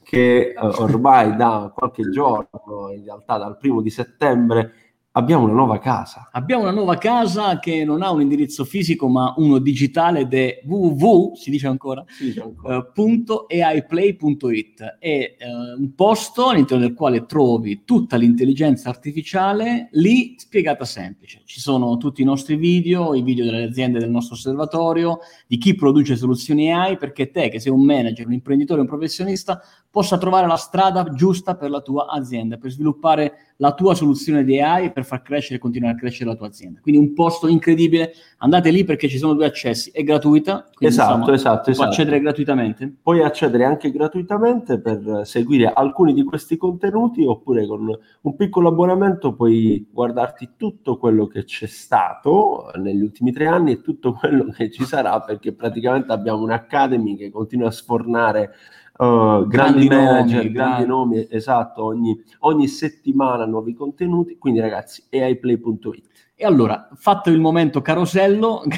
Eh 0.05 0.11
che 0.15 0.41
eh, 0.49 0.55
ormai 0.57 1.35
da 1.37 1.73
qualche 1.75 2.09
giorno, 2.11 2.91
in 2.95 3.05
realtà 3.05 3.39
dal 3.39 3.57
primo 3.57 3.81
di 3.81 3.91
settembre, 3.91 4.85
abbiamo 5.17 5.45
una 5.45 5.53
nuova 5.53 5.79
casa. 5.79 6.29
Abbiamo 6.33 6.63
una 6.63 6.73
nuova 6.73 6.97
casa 6.97 7.59
che 7.59 7.85
non 7.85 8.03
ha 8.03 8.11
un 8.11 8.21
indirizzo 8.21 8.65
fisico 8.65 9.09
ma 9.09 9.35
uno 9.37 9.59
digitale 9.59 10.21
ed 10.21 10.35
è 10.35 10.61
www, 10.65 11.35
si 11.35 11.51
dice 11.51 11.67
ancora, 11.67 12.05
si 12.07 12.27
dice 12.27 12.43
ancora. 12.43 12.79
Uh, 12.95 13.45
.aiplay.it. 13.49 14.97
È 14.99 15.37
uh, 15.39 15.81
un 15.81 15.95
posto 15.95 16.49
all'interno 16.49 16.85
del 16.85 16.95
quale 16.95 17.27
trovi 17.27 17.85
tutta 17.85 18.17
l'intelligenza 18.17 18.89
artificiale 18.89 19.89
lì 19.93 20.35
spiegata 20.37 20.85
semplice. 20.85 21.43
Ci 21.45 21.61
sono 21.61 21.97
tutti 21.97 22.23
i 22.23 22.25
nostri 22.25 22.57
video, 22.57 23.15
i 23.15 23.23
video 23.23 23.45
delle 23.45 23.65
aziende 23.65 24.01
del 24.01 24.11
nostro 24.11 24.35
osservatorio, 24.35 25.19
di 25.47 25.59
chi 25.59 25.75
produce 25.75 26.17
soluzioni 26.17 26.73
AI, 26.73 26.97
perché 26.97 27.31
te 27.31 27.51
che 27.51 27.61
sei 27.61 27.73
un 27.73 27.85
manager, 27.85 28.27
un 28.27 28.33
imprenditore, 28.33 28.81
un 28.81 28.87
professionista, 28.87 29.61
possa 29.95 30.19
trovare 30.19 30.49
la 30.49 30.57
strada 30.57 31.05
giusta 31.13 31.55
per 31.55 31.71
la 31.71 31.81
tua 31.81 32.09
azienda, 32.09 32.57
per 32.57 32.73
sviluppare 32.73 33.53
la 33.59 33.75
tua 33.75 33.95
soluzione 33.95 34.43
di 34.43 34.61
AI 34.61 34.91
per 34.91 35.05
far 35.05 35.23
crescere 35.23 35.55
e 35.55 35.59
continuare 35.61 35.95
a 35.95 35.97
crescere 35.97 36.31
la 36.31 36.35
tua 36.35 36.49
azienda. 36.49 36.81
Quindi 36.81 37.01
un 37.01 37.15
posto 37.15 37.47
incredibile, 37.47 38.13
andate 38.39 38.71
lì 38.71 38.83
perché 38.83 39.09
ci 39.09 39.19
sono 39.19 39.35
due 39.35 39.47
accessi, 39.47 39.93
è 39.93 40.03
gratuita, 40.03 40.69
quindi 40.75 40.97
esatto, 40.97 41.19
insomma, 41.19 41.35
esatto, 41.35 41.71
esatto. 41.71 41.89
accedere 41.89 42.19
gratuitamente. 42.19 42.93
Puoi 43.01 43.23
accedere 43.23 43.63
anche 43.63 43.93
gratuitamente 43.93 44.81
per 44.81 45.21
seguire 45.23 45.73
alcuni 45.73 46.13
di 46.13 46.25
questi 46.25 46.57
contenuti 46.57 47.25
oppure 47.25 47.65
con 47.65 47.97
un 48.23 48.35
piccolo 48.35 48.71
abbonamento 48.71 49.37
puoi 49.37 49.87
guardarti 49.93 50.55
tutto 50.57 50.97
quello 50.97 51.29
che 51.29 51.45
c'è 51.45 51.67
stato 51.67 52.73
negli 52.83 53.01
ultimi 53.01 53.31
tre 53.31 53.47
anni 53.47 53.71
e 53.71 53.81
tutto 53.81 54.15
quello 54.15 54.47
che 54.51 54.73
ci 54.73 54.85
sarà 54.85 55.21
perché 55.21 55.53
praticamente 55.53 56.11
abbiamo 56.11 56.43
un'academy 56.43 57.17
che 57.17 57.31
continua 57.31 57.69
a 57.69 57.71
sfornare 57.71 58.55
Uh, 58.97 59.45
grandi, 59.49 59.49
grandi, 59.49 59.89
manager, 59.89 60.37
nomi, 60.37 60.53
grandi 60.53 60.87
nomi, 60.87 61.27
esatto, 61.29 61.83
ogni, 61.85 62.17
ogni, 62.41 62.69
settimana 62.69 63.45
nuovi 63.45 63.75
contenuti, 63.75 64.39
quindi 64.39 64.61
ragazzi, 64.61 65.03
aiplay.it. 65.11 66.03
E 66.37 66.45
allora, 66.45 66.89
fatto 66.95 67.31
il 67.31 67.41
momento 67.41 67.83
carosello, 67.83 68.63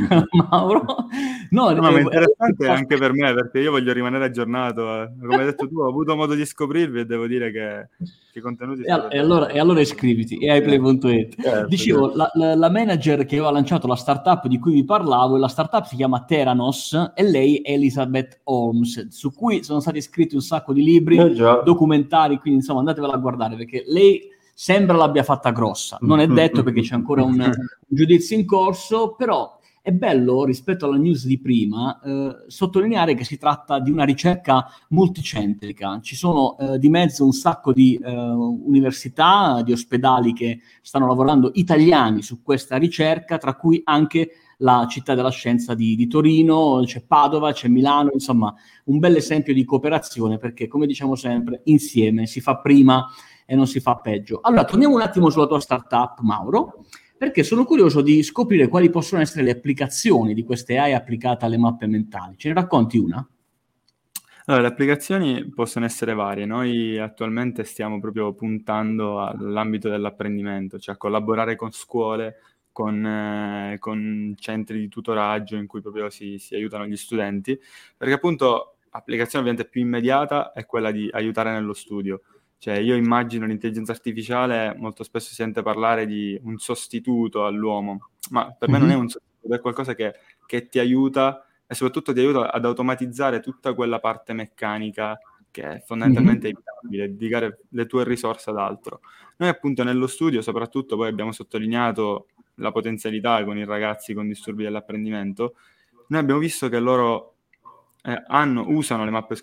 Mauro, 0.50 1.08
no, 1.50 1.70
no, 1.70 1.80
ma 1.80 1.96
è 1.96 2.00
interessante 2.00 2.66
anche 2.66 2.96
per 2.96 3.12
me 3.12 3.32
perché 3.34 3.60
io 3.60 3.70
voglio 3.70 3.92
rimanere 3.92 4.24
aggiornato. 4.24 5.02
Eh. 5.02 5.10
Come 5.20 5.36
hai 5.36 5.44
detto 5.44 5.68
tu, 5.68 5.78
ho 5.78 5.88
avuto 5.88 6.16
modo 6.16 6.34
di 6.34 6.44
scoprirvi 6.44 7.00
e 7.00 7.04
devo 7.06 7.26
dire 7.26 7.50
che, 7.50 7.88
che 8.32 8.40
contenuti 8.40 8.82
e, 8.82 9.06
e, 9.10 9.18
allora, 9.18 9.48
e 9.48 9.58
allora 9.58 9.80
iscriviti, 9.80 10.48
aiplay.it. 10.48 11.40
Certo, 11.40 11.68
Dicevo, 11.68 12.08
certo. 12.08 12.16
La, 12.16 12.30
la, 12.34 12.54
la, 12.54 12.70
manager 12.70 13.24
che 13.24 13.36
aveva 13.36 13.50
lanciato 13.50 13.86
la 13.86 13.96
startup 13.96 14.46
di 14.46 14.58
cui 14.58 14.72
vi 14.72 14.84
parlavo, 14.84 15.36
la 15.36 15.48
startup 15.48 15.84
si 15.84 15.96
chiama 15.96 16.24
Teranos 16.24 17.12
e 17.14 17.22
lei 17.22 17.56
è 17.56 17.72
Elizabeth 17.72 18.40
Holmes, 18.44 19.08
su 19.08 19.32
cui 19.32 19.62
sono 19.62 19.80
stati 19.80 20.00
scritti 20.00 20.34
un 20.34 20.42
sacco 20.42 20.72
di 20.72 20.82
libri, 20.82 21.16
eh 21.18 21.62
documentari, 21.64 22.38
quindi 22.38 22.60
insomma 22.60 22.80
andatevela 22.80 23.14
a 23.14 23.18
guardare 23.18 23.56
perché 23.56 23.84
lei 23.86 24.38
sembra 24.54 24.96
l'abbia 24.96 25.22
fatta 25.22 25.50
grossa. 25.52 25.96
Non 26.02 26.20
è 26.20 26.26
detto 26.26 26.62
perché 26.62 26.82
c'è 26.82 26.94
ancora 26.94 27.22
un, 27.22 27.40
un 27.40 27.52
giudizio 27.88 28.36
in 28.36 28.44
corso, 28.44 29.14
però 29.16 29.58
è 29.90 29.92
bello 29.92 30.44
rispetto 30.44 30.86
alla 30.86 30.96
news 30.96 31.26
di 31.26 31.38
prima 31.38 32.00
eh, 32.00 32.44
sottolineare 32.46 33.14
che 33.14 33.24
si 33.24 33.36
tratta 33.36 33.80
di 33.80 33.90
una 33.90 34.04
ricerca 34.04 34.66
multicentrica. 34.90 36.00
Ci 36.00 36.16
sono 36.16 36.56
eh, 36.58 36.78
di 36.78 36.88
mezzo 36.88 37.24
un 37.24 37.32
sacco 37.32 37.72
di 37.72 37.96
eh, 37.96 38.10
università, 38.10 39.62
di 39.62 39.72
ospedali 39.72 40.32
che 40.32 40.60
stanno 40.80 41.06
lavorando 41.06 41.50
italiani 41.54 42.22
su 42.22 42.42
questa 42.42 42.76
ricerca, 42.76 43.36
tra 43.36 43.54
cui 43.54 43.80
anche 43.84 44.30
la 44.58 44.86
città 44.88 45.14
della 45.14 45.30
scienza 45.30 45.74
di, 45.74 45.96
di 45.96 46.06
Torino, 46.06 46.82
c'è 46.84 47.02
Padova, 47.02 47.52
c'è 47.52 47.68
Milano, 47.68 48.10
insomma 48.12 48.54
un 48.84 48.98
bel 48.98 49.16
esempio 49.16 49.54
di 49.54 49.64
cooperazione 49.64 50.38
perché 50.38 50.68
come 50.68 50.86
diciamo 50.86 51.14
sempre 51.14 51.62
insieme 51.64 52.26
si 52.26 52.40
fa 52.40 52.58
prima 52.58 53.06
e 53.46 53.56
non 53.56 53.66
si 53.66 53.80
fa 53.80 53.96
peggio. 53.96 54.38
Allora, 54.42 54.64
torniamo 54.64 54.94
un 54.94 55.00
attimo 55.00 55.28
sulla 55.30 55.46
tua 55.46 55.58
startup, 55.58 56.20
Mauro, 56.20 56.84
perché 57.20 57.42
sono 57.42 57.66
curioso 57.66 58.00
di 58.00 58.22
scoprire 58.22 58.66
quali 58.66 58.88
possono 58.88 59.20
essere 59.20 59.42
le 59.42 59.50
applicazioni 59.50 60.32
di 60.32 60.42
queste 60.42 60.78
AI 60.78 60.94
applicate 60.94 61.44
alle 61.44 61.58
mappe 61.58 61.86
mentali. 61.86 62.38
Ce 62.38 62.48
ne 62.48 62.54
racconti 62.54 62.96
una? 62.96 63.28
Allora, 64.46 64.62
le 64.62 64.68
applicazioni 64.68 65.46
possono 65.50 65.84
essere 65.84 66.14
varie. 66.14 66.46
Noi 66.46 66.96
attualmente 66.96 67.64
stiamo 67.64 68.00
proprio 68.00 68.32
puntando 68.32 69.20
all'ambito 69.20 69.90
dell'apprendimento, 69.90 70.78
cioè 70.78 70.94
a 70.94 70.96
collaborare 70.96 71.56
con 71.56 71.72
scuole 71.72 72.36
con, 72.72 73.04
eh, 73.04 73.76
con, 73.78 74.34
centri 74.38 74.78
di 74.78 74.88
tutoraggio 74.88 75.56
in 75.56 75.66
cui 75.66 75.82
proprio 75.82 76.08
si, 76.08 76.38
si, 76.38 76.54
aiutano 76.54 76.86
gli 76.86 76.96
studenti, 76.96 77.60
perché 77.98 78.14
appunto 78.14 78.76
l'applicazione 78.92 79.44
ovviamente 79.44 79.68
più 79.70 79.82
immediata 79.82 80.52
è 80.52 80.64
quella 80.64 80.90
di 80.90 81.06
aiutare 81.12 81.52
nello 81.52 81.74
studio. 81.74 82.22
Cioè 82.60 82.76
io 82.76 82.94
immagino 82.94 83.46
l'intelligenza 83.46 83.92
artificiale, 83.92 84.74
molto 84.76 85.02
spesso 85.02 85.28
si 85.28 85.34
sente 85.34 85.62
parlare 85.62 86.04
di 86.04 86.38
un 86.42 86.58
sostituto 86.58 87.46
all'uomo, 87.46 88.10
ma 88.32 88.52
per 88.52 88.68
mm-hmm. 88.68 88.78
me 88.78 88.86
non 88.86 88.92
è 88.92 88.96
mhm. 88.96 89.00
un 89.00 89.08
sostituto, 89.08 89.54
è 89.54 89.60
qualcosa 89.60 89.94
che, 89.94 90.12
che 90.44 90.68
ti 90.68 90.78
aiuta 90.78 91.42
e 91.66 91.74
soprattutto 91.74 92.12
ti 92.12 92.20
aiuta 92.20 92.52
ad 92.52 92.66
automatizzare 92.66 93.40
tutta 93.40 93.72
quella 93.72 93.98
parte 93.98 94.34
meccanica 94.34 95.18
che 95.50 95.62
è 95.62 95.82
fondamentalmente 95.86 96.48
mm-hmm. 96.48 96.56
evitabile, 96.58 97.08
dedicare 97.08 97.60
le 97.70 97.86
tue 97.86 98.04
risorse 98.04 98.50
ad 98.50 98.58
altro. 98.58 99.00
Noi 99.38 99.48
appunto 99.48 99.82
nello 99.82 100.06
studio 100.06 100.42
soprattutto 100.42 100.96
poi 100.96 101.08
abbiamo 101.08 101.32
sottolineato 101.32 102.26
la 102.56 102.72
potenzialità 102.72 103.42
con 103.42 103.56
i 103.56 103.64
ragazzi 103.64 104.12
con 104.12 104.28
disturbi 104.28 104.64
dell'apprendimento, 104.64 105.54
noi 106.08 106.20
abbiamo 106.20 106.40
visto 106.40 106.68
che 106.68 106.78
loro 106.78 107.36
eh, 108.02 108.22
hanno, 108.26 108.64
usano 108.68 109.04
le 109.04 109.10
mappe 109.10 109.36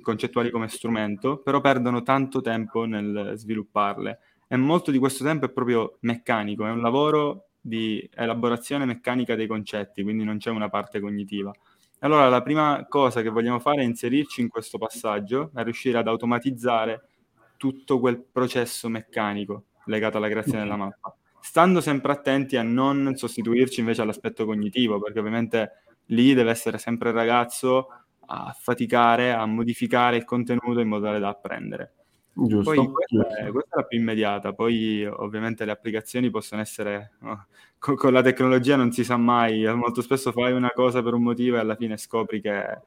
concettuali 0.00 0.50
come 0.50 0.68
strumento, 0.68 1.38
però 1.38 1.60
perdono 1.60 2.02
tanto 2.02 2.40
tempo 2.40 2.84
nel 2.84 3.32
svilupparle. 3.34 4.18
E 4.46 4.56
molto 4.56 4.90
di 4.90 4.98
questo 4.98 5.24
tempo 5.24 5.46
è 5.46 5.50
proprio 5.50 5.98
meccanico, 6.00 6.66
è 6.66 6.70
un 6.70 6.80
lavoro 6.80 7.48
di 7.60 8.08
elaborazione 8.14 8.84
meccanica 8.84 9.34
dei 9.34 9.46
concetti, 9.46 10.02
quindi 10.02 10.24
non 10.24 10.38
c'è 10.38 10.50
una 10.50 10.68
parte 10.68 11.00
cognitiva. 11.00 11.52
Allora 12.00 12.28
la 12.28 12.42
prima 12.42 12.86
cosa 12.88 13.22
che 13.22 13.28
vogliamo 13.28 13.58
fare 13.58 13.82
è 13.82 13.84
inserirci 13.84 14.40
in 14.40 14.48
questo 14.48 14.78
passaggio, 14.78 15.50
è 15.54 15.62
riuscire 15.64 15.98
ad 15.98 16.06
automatizzare 16.06 17.08
tutto 17.56 17.98
quel 17.98 18.22
processo 18.22 18.88
meccanico 18.88 19.64
legato 19.86 20.16
alla 20.16 20.28
creazione 20.28 20.60
della 20.60 20.76
mappa 20.76 21.14
stando 21.40 21.80
sempre 21.80 22.12
attenti 22.12 22.56
a 22.56 22.62
non 22.62 23.14
sostituirci 23.14 23.80
invece 23.80 24.02
all'aspetto 24.02 24.44
cognitivo, 24.44 25.00
perché 25.00 25.18
ovviamente 25.18 25.70
lì 26.08 26.34
deve 26.34 26.50
essere 26.50 26.78
sempre 26.78 27.10
il 27.10 27.14
ragazzo 27.14 27.88
a 28.30 28.54
faticare, 28.58 29.32
a 29.32 29.46
modificare 29.46 30.16
il 30.16 30.24
contenuto 30.24 30.80
in 30.80 30.88
modo 30.88 31.06
tale 31.06 31.18
da 31.18 31.28
apprendere. 31.28 31.94
Giusto, 32.32 32.72
poi 32.72 32.86
questa, 32.88 33.16
giusto. 33.16 33.34
È, 33.34 33.50
questa, 33.50 33.76
È, 33.76 33.78
la 33.78 33.84
più 33.84 33.98
immediata, 33.98 34.52
poi 34.52 35.04
ovviamente 35.04 35.64
le 35.64 35.72
applicazioni 35.72 36.30
possono 36.30 36.60
essere, 36.60 37.12
no, 37.20 37.46
con, 37.78 37.96
con, 37.96 38.12
la 38.12 38.22
tecnologia 38.22 38.76
non 38.76 38.92
si 38.92 39.02
sa 39.02 39.16
mai, 39.16 39.64
molto 39.74 40.02
spesso 40.02 40.30
fai 40.30 40.52
una 40.52 40.70
cosa 40.70 41.02
per 41.02 41.14
un 41.14 41.22
motivo 41.22 41.56
e 41.56 41.60
alla 41.60 41.74
fine 41.74 41.96
scopri 41.96 42.40
che 42.40 42.80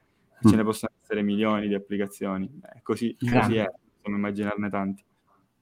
mm. 0.46 0.50
ce 0.50 0.56
ne 0.56 0.64
possono 0.64 0.94
essere 1.02 1.22
milioni 1.22 1.68
di 1.68 1.74
applicazioni, 1.74 2.50
eh, 2.74 2.82
così, 2.82 3.16
così 3.20 3.58
è, 3.58 3.70
possiamo 3.96 4.18
immaginarne 4.18 4.70
tanti. 4.70 5.04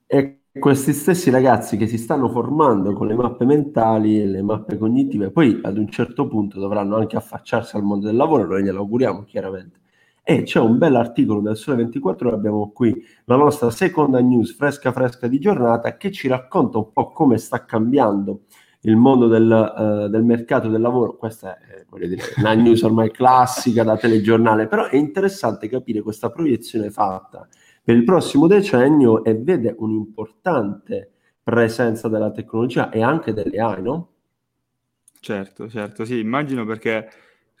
E 0.06 0.39
questi 0.58 0.92
stessi 0.92 1.30
ragazzi 1.30 1.76
che 1.76 1.86
si 1.86 1.96
stanno 1.96 2.28
formando 2.28 2.92
con 2.92 3.06
le 3.06 3.14
mappe 3.14 3.44
mentali 3.44 4.20
e 4.20 4.26
le 4.26 4.42
mappe 4.42 4.78
cognitive, 4.78 5.30
poi 5.30 5.60
ad 5.62 5.78
un 5.78 5.88
certo 5.88 6.26
punto 6.26 6.58
dovranno 6.58 6.96
anche 6.96 7.16
affacciarsi 7.16 7.76
al 7.76 7.84
mondo 7.84 8.06
del 8.06 8.16
lavoro, 8.16 8.46
noi 8.46 8.64
glielo 8.64 8.80
auguriamo 8.80 9.22
chiaramente. 9.22 9.78
E 10.22 10.42
c'è 10.42 10.58
un 10.60 10.76
bel 10.76 10.96
articolo 10.96 11.40
del 11.40 11.56
Sole 11.56 11.76
24 11.78 12.28
Ore, 12.28 12.36
abbiamo 12.36 12.70
qui 12.72 13.00
la 13.24 13.36
nostra 13.36 13.70
seconda 13.70 14.20
news 14.20 14.54
fresca 14.54 14.92
fresca 14.92 15.28
di 15.28 15.38
giornata 15.38 15.96
che 15.96 16.10
ci 16.10 16.28
racconta 16.28 16.78
un 16.78 16.92
po' 16.92 17.10
come 17.12 17.38
sta 17.38 17.64
cambiando 17.64 18.42
il 18.82 18.96
mondo 18.96 19.28
del, 19.28 19.50
uh, 19.76 20.08
del 20.08 20.24
mercato 20.24 20.68
del 20.68 20.80
lavoro. 20.80 21.16
Questa 21.16 21.58
è 21.58 21.84
voglio 21.88 22.06
dire, 22.06 22.22
una 22.38 22.54
news 22.54 22.82
ormai 22.82 23.10
classica 23.10 23.82
da 23.82 23.96
telegiornale, 23.96 24.66
però 24.66 24.86
è 24.88 24.96
interessante 24.96 25.68
capire 25.68 26.02
questa 26.02 26.30
proiezione 26.30 26.90
fatta 26.90 27.46
per 27.90 27.98
il 27.98 28.04
prossimo 28.04 28.46
decennio 28.46 29.24
e 29.24 29.34
vede 29.34 29.74
un'importante 29.76 31.10
presenza 31.42 32.06
della 32.06 32.30
tecnologia 32.30 32.88
e 32.88 33.02
anche 33.02 33.32
delle 33.32 33.58
AI, 33.58 33.82
no? 33.82 34.08
Certo, 35.18 35.68
certo, 35.68 36.04
sì, 36.04 36.20
immagino 36.20 36.64
perché 36.64 37.10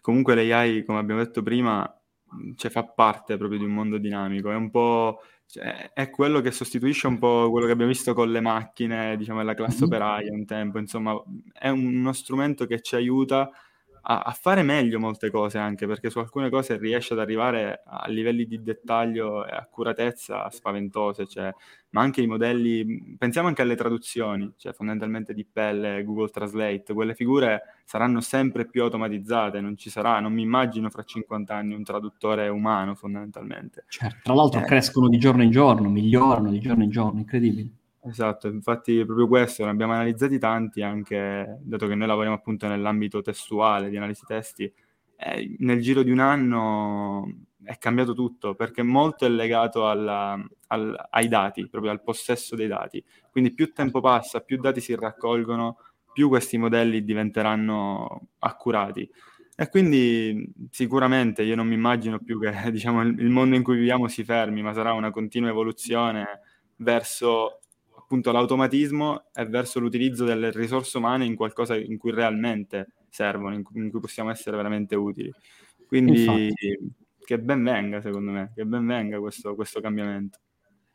comunque 0.00 0.36
l'AI, 0.36 0.84
come 0.84 1.00
abbiamo 1.00 1.20
detto 1.20 1.42
prima, 1.42 2.00
cioè, 2.54 2.70
fa 2.70 2.84
parte 2.84 3.36
proprio 3.36 3.58
di 3.58 3.64
un 3.64 3.72
mondo 3.72 3.98
dinamico, 3.98 4.52
è 4.52 4.54
un 4.54 4.70
po'... 4.70 5.20
Cioè, 5.46 5.90
è 5.92 6.10
quello 6.10 6.40
che 6.40 6.52
sostituisce 6.52 7.08
un 7.08 7.18
po' 7.18 7.50
quello 7.50 7.66
che 7.66 7.72
abbiamo 7.72 7.90
visto 7.90 8.14
con 8.14 8.30
le 8.30 8.40
macchine, 8.40 9.16
diciamo, 9.16 9.42
la 9.42 9.54
classe 9.54 9.78
mm-hmm. 9.78 9.92
operaia 9.92 10.32
un 10.32 10.44
tempo, 10.46 10.78
insomma, 10.78 11.20
è 11.52 11.70
uno 11.70 12.12
strumento 12.12 12.66
che 12.66 12.80
ci 12.82 12.94
aiuta 12.94 13.50
a, 14.02 14.20
a, 14.20 14.32
fare 14.32 14.62
meglio 14.62 14.98
molte 14.98 15.30
cose 15.30 15.58
anche 15.58 15.86
perché 15.86 16.10
su 16.10 16.18
alcune 16.18 16.48
cose 16.50 16.76
riesce 16.78 17.12
ad 17.12 17.20
arrivare 17.20 17.82
a 17.84 18.08
livelli 18.08 18.46
di 18.46 18.62
dettaglio 18.62 19.46
e 19.46 19.50
accuratezza 19.50 20.48
spaventose, 20.50 21.26
cioè, 21.26 21.52
ma 21.90 22.00
anche 22.00 22.22
i 22.22 22.26
modelli, 22.26 23.16
pensiamo 23.18 23.48
anche 23.48 23.62
alle 23.62 23.74
traduzioni, 23.74 24.52
cioè 24.56 24.72
fondamentalmente 24.72 25.34
di 25.34 25.44
pelle, 25.44 26.04
Google 26.04 26.28
Translate, 26.28 26.94
quelle 26.94 27.14
figure 27.14 27.62
saranno 27.84 28.20
sempre 28.20 28.66
più 28.66 28.82
automatizzate, 28.82 29.60
non 29.60 29.76
ci 29.76 29.90
sarà, 29.90 30.20
non 30.20 30.32
mi 30.32 30.42
immagino 30.42 30.88
fra 30.90 31.02
50 31.02 31.54
anni 31.54 31.74
un 31.74 31.82
traduttore 31.82 32.48
umano 32.48 32.94
fondamentalmente. 32.94 33.84
Certo, 33.88 34.18
tra 34.22 34.34
l'altro 34.34 34.60
eh. 34.60 34.64
crescono 34.64 35.08
di 35.08 35.18
giorno 35.18 35.42
in 35.42 35.50
giorno, 35.50 35.88
migliorano 35.88 36.50
di 36.50 36.60
giorno 36.60 36.84
in 36.84 36.90
giorno, 36.90 37.18
incredibile. 37.18 37.70
Esatto, 38.02 38.48
infatti 38.48 39.04
proprio 39.04 39.26
questo, 39.28 39.64
ne 39.64 39.70
abbiamo 39.70 39.92
analizzati 39.92 40.38
tanti 40.38 40.80
anche, 40.80 41.58
dato 41.60 41.86
che 41.86 41.94
noi 41.94 42.06
lavoriamo 42.06 42.36
appunto 42.36 42.66
nell'ambito 42.66 43.20
testuale, 43.20 43.90
di 43.90 43.96
analisi 43.98 44.24
testi, 44.24 44.72
eh, 45.16 45.56
nel 45.58 45.80
giro 45.82 46.02
di 46.02 46.10
un 46.10 46.18
anno 46.20 47.26
è 47.62 47.76
cambiato 47.76 48.14
tutto, 48.14 48.54
perché 48.54 48.82
molto 48.82 49.26
è 49.26 49.28
legato 49.28 49.86
alla, 49.86 50.42
al, 50.68 51.08
ai 51.10 51.28
dati, 51.28 51.68
proprio 51.68 51.90
al 51.92 52.02
possesso 52.02 52.56
dei 52.56 52.68
dati. 52.68 53.04
Quindi 53.30 53.52
più 53.52 53.70
tempo 53.74 54.00
passa, 54.00 54.40
più 54.40 54.58
dati 54.58 54.80
si 54.80 54.94
raccolgono, 54.94 55.76
più 56.10 56.28
questi 56.28 56.56
modelli 56.56 57.04
diventeranno 57.04 58.28
accurati. 58.38 59.08
E 59.54 59.68
quindi 59.68 60.50
sicuramente 60.70 61.42
io 61.42 61.54
non 61.54 61.66
mi 61.66 61.74
immagino 61.74 62.18
più 62.18 62.40
che 62.40 62.50
diciamo, 62.72 63.02
il, 63.02 63.20
il 63.20 63.28
mondo 63.28 63.56
in 63.56 63.62
cui 63.62 63.76
viviamo 63.76 64.08
si 64.08 64.24
fermi, 64.24 64.62
ma 64.62 64.72
sarà 64.72 64.94
una 64.94 65.10
continua 65.10 65.50
evoluzione 65.50 66.40
verso 66.76 67.59
appunto 68.10 68.32
l'automatismo 68.32 69.26
è 69.32 69.46
verso 69.46 69.78
l'utilizzo 69.78 70.24
delle 70.24 70.50
risorse 70.50 70.98
umane 70.98 71.24
in 71.24 71.36
qualcosa 71.36 71.76
in 71.76 71.96
cui 71.96 72.10
realmente 72.10 72.94
servono, 73.08 73.54
in 73.54 73.62
cui, 73.62 73.80
in 73.80 73.88
cui 73.88 74.00
possiamo 74.00 74.30
essere 74.30 74.56
veramente 74.56 74.96
utili. 74.96 75.32
Quindi 75.86 76.24
Infatti. 76.24 76.92
che 77.20 77.38
ben 77.38 77.62
venga, 77.62 78.00
secondo 78.00 78.32
me, 78.32 78.50
che 78.52 78.64
ben 78.64 78.84
venga 78.84 79.20
questo, 79.20 79.54
questo 79.54 79.80
cambiamento. 79.80 80.40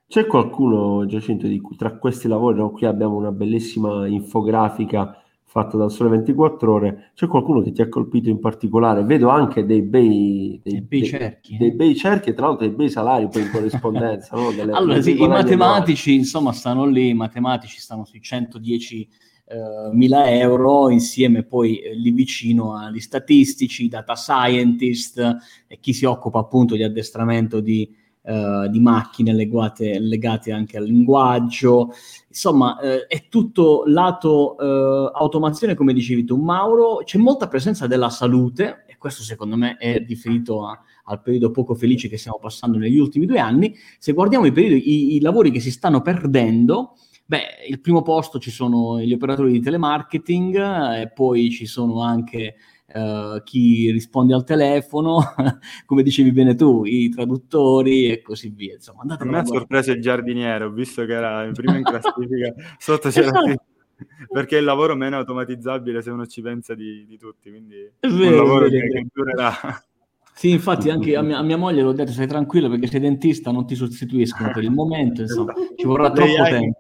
C'è 0.08 0.28
qualcuno, 0.28 1.06
Giacinto, 1.06 1.48
di 1.48 1.62
cui, 1.62 1.78
tra 1.78 1.98
questi 1.98 2.28
lavori, 2.28 2.58
no? 2.58 2.72
qui 2.72 2.86
abbiamo 2.86 3.16
una 3.16 3.32
bellissima 3.32 4.06
infografica 4.08 5.18
fatta 5.56 5.78
dal 5.78 5.90
Sole 5.90 6.10
24 6.10 6.74
Ore, 6.74 7.12
c'è 7.16 7.28
qualcuno 7.28 7.62
che 7.62 7.72
ti 7.72 7.82
ha 7.82 7.88
colpito 7.88 8.28
in 8.28 8.42
particolare? 8.42 9.04
Vedo 9.04 9.30
anche 9.30 9.66
dei 9.66 9.84
bei, 9.84 10.60
dei, 10.62 10.82
bei 10.82 11.00
dei, 11.00 11.10
cerchi, 11.10 11.56
dei, 11.56 11.72
bei 11.72 11.96
cerchi 11.96 12.32
e 12.32 12.34
tra 12.34 12.48
l'altro 12.48 12.68
dei 12.68 12.76
bei 12.76 12.90
salari 12.90 13.30
poi 13.30 13.44
in 13.44 13.52
corrispondenza. 13.52 14.36
no? 14.36 14.52
delle, 14.52 14.74
allora, 14.74 15.02
sì, 15.02 15.18
i 15.18 15.26
matematici 15.26 16.10
nuove. 16.10 16.24
insomma 16.24 16.52
stanno 16.52 16.86
lì, 16.86 17.08
i 17.08 17.14
matematici 17.14 17.80
stanno 17.80 18.04
sui 18.04 18.22
110 18.22 19.08
Uh, 19.46 19.96
mila 19.96 20.28
euro 20.32 20.90
insieme 20.90 21.44
poi 21.44 21.78
eh, 21.78 21.94
lì 21.94 22.10
vicino 22.10 22.76
agli 22.76 23.00
statistici, 23.00 23.88
data 23.88 24.16
scientist 24.16 25.20
e 25.68 25.80
chi 25.80 25.94
si 25.94 26.04
occupa 26.06 26.40
appunto 26.40 26.74
di 26.74 26.82
addestramento 26.82 27.60
di, 27.60 27.96
uh, 28.26 28.68
di 28.70 28.80
macchine 28.80 29.34
legate, 29.34 30.00
legate, 30.00 30.52
anche 30.52 30.78
al 30.78 30.86
linguaggio. 30.86 31.94
Insomma, 32.28 32.78
uh, 32.82 33.08
è 33.08 33.28
tutto 33.30 33.84
lato 33.86 34.56
uh, 34.58 35.12
automazione, 35.14 35.76
come 35.76 35.94
dicevi 35.94 36.26
tu, 36.26 36.38
Mauro. 36.38 37.02
C'è 37.04 37.18
molta 37.18 37.48
presenza 37.48 37.88
della 37.88 38.10
salute, 38.10 38.86
e 38.88 38.98
questo 38.98 39.24
secondo 39.24 39.56
me 39.56 39.78
è 39.78 40.04
riferito 40.06 40.66
a, 40.66 40.80
al 41.06 41.22
periodo 41.22 41.52
poco 41.52 41.76
felice 41.76 42.10
che 42.10 42.18
stiamo 42.18 42.40
passando 42.40 42.78
negli 42.78 42.98
ultimi 42.98 43.26
due 43.26 43.40
anni. 43.40 43.76
Se 44.00 44.14
guardiamo 44.14 44.46
i, 44.46 44.52
periodi, 44.52 44.90
i, 44.90 45.16
i 45.16 45.22
lavori 45.22 45.52
che 45.52 45.60
si 45.60 45.72
stanno 45.72 46.02
perdendo, 46.02 46.96
Beh, 47.28 47.66
il 47.68 47.82
primo 47.82 48.04
posto 48.04 48.38
ci 48.38 48.52
sono 48.52 49.00
gli 49.00 49.12
operatori 49.12 49.52
di 49.52 49.60
telemarketing 49.60 51.00
e 51.00 51.10
poi 51.12 51.50
ci 51.50 51.66
sono 51.66 52.04
anche 52.04 52.54
uh, 52.94 53.42
chi 53.44 53.92
risponde 53.92 54.34
al 54.34 54.44
telefono, 54.44 55.20
come 55.86 56.04
dicevi 56.04 56.32
bene 56.32 56.56
tu, 56.56 56.84
i 56.86 57.10
traduttori 57.10 58.12
e 58.12 58.22
così 58.22 58.50
via. 58.50 58.76
Insomma, 58.76 59.02
andate 59.02 59.24
a 59.24 59.26
me 59.28 59.40
ha 59.40 59.46
sorpreso 59.46 59.92
il 59.92 60.02
giardiniere, 60.02 60.66
ho 60.66 60.72
visto 60.72 61.06
che 61.06 61.14
era 61.14 61.44
in 61.46 61.54
prima 61.54 61.78
in 61.78 61.84
classifica, 61.84 62.54
sotto 62.78 63.10
c'era 63.10 63.28
esatto. 63.28 63.64
perché 64.32 64.58
è 64.58 64.60
il 64.60 64.66
lavoro 64.66 64.96
meno 64.96 65.18
automatizzabile 65.18 66.02
se 66.02 66.12
uno 66.12 66.26
ci 66.26 66.42
pensa 66.42 66.76
di, 66.76 67.06
di 67.08 67.18
tutti, 67.18 67.50
quindi 67.50 67.78
è 68.00 68.08
vero, 68.08 68.42
un 68.42 68.48
lavoro 68.48 68.68
che, 68.68 68.88
che 68.88 69.08
durerà. 69.12 69.54
Sì, 70.38 70.52
infatti 70.52 70.90
anche 70.90 71.16
a 71.16 71.22
mia, 71.24 71.38
a 71.38 71.44
mia 71.44 71.58
moglie 71.58 71.82
l'ho 71.82 71.94
detto, 71.94 72.12
stai 72.12 72.28
tranquillo 72.28 72.70
perché 72.70 72.88
sei 72.88 73.00
dentista, 73.00 73.52
non 73.52 73.66
ti 73.66 73.76
sostituiscono 73.76 74.52
per 74.52 74.64
il 74.64 74.72
momento, 74.72 75.22
insomma, 75.22 75.54
ci 75.76 75.86
vorrà 75.86 76.12
troppo 76.12 76.44
tempo. 76.44 76.80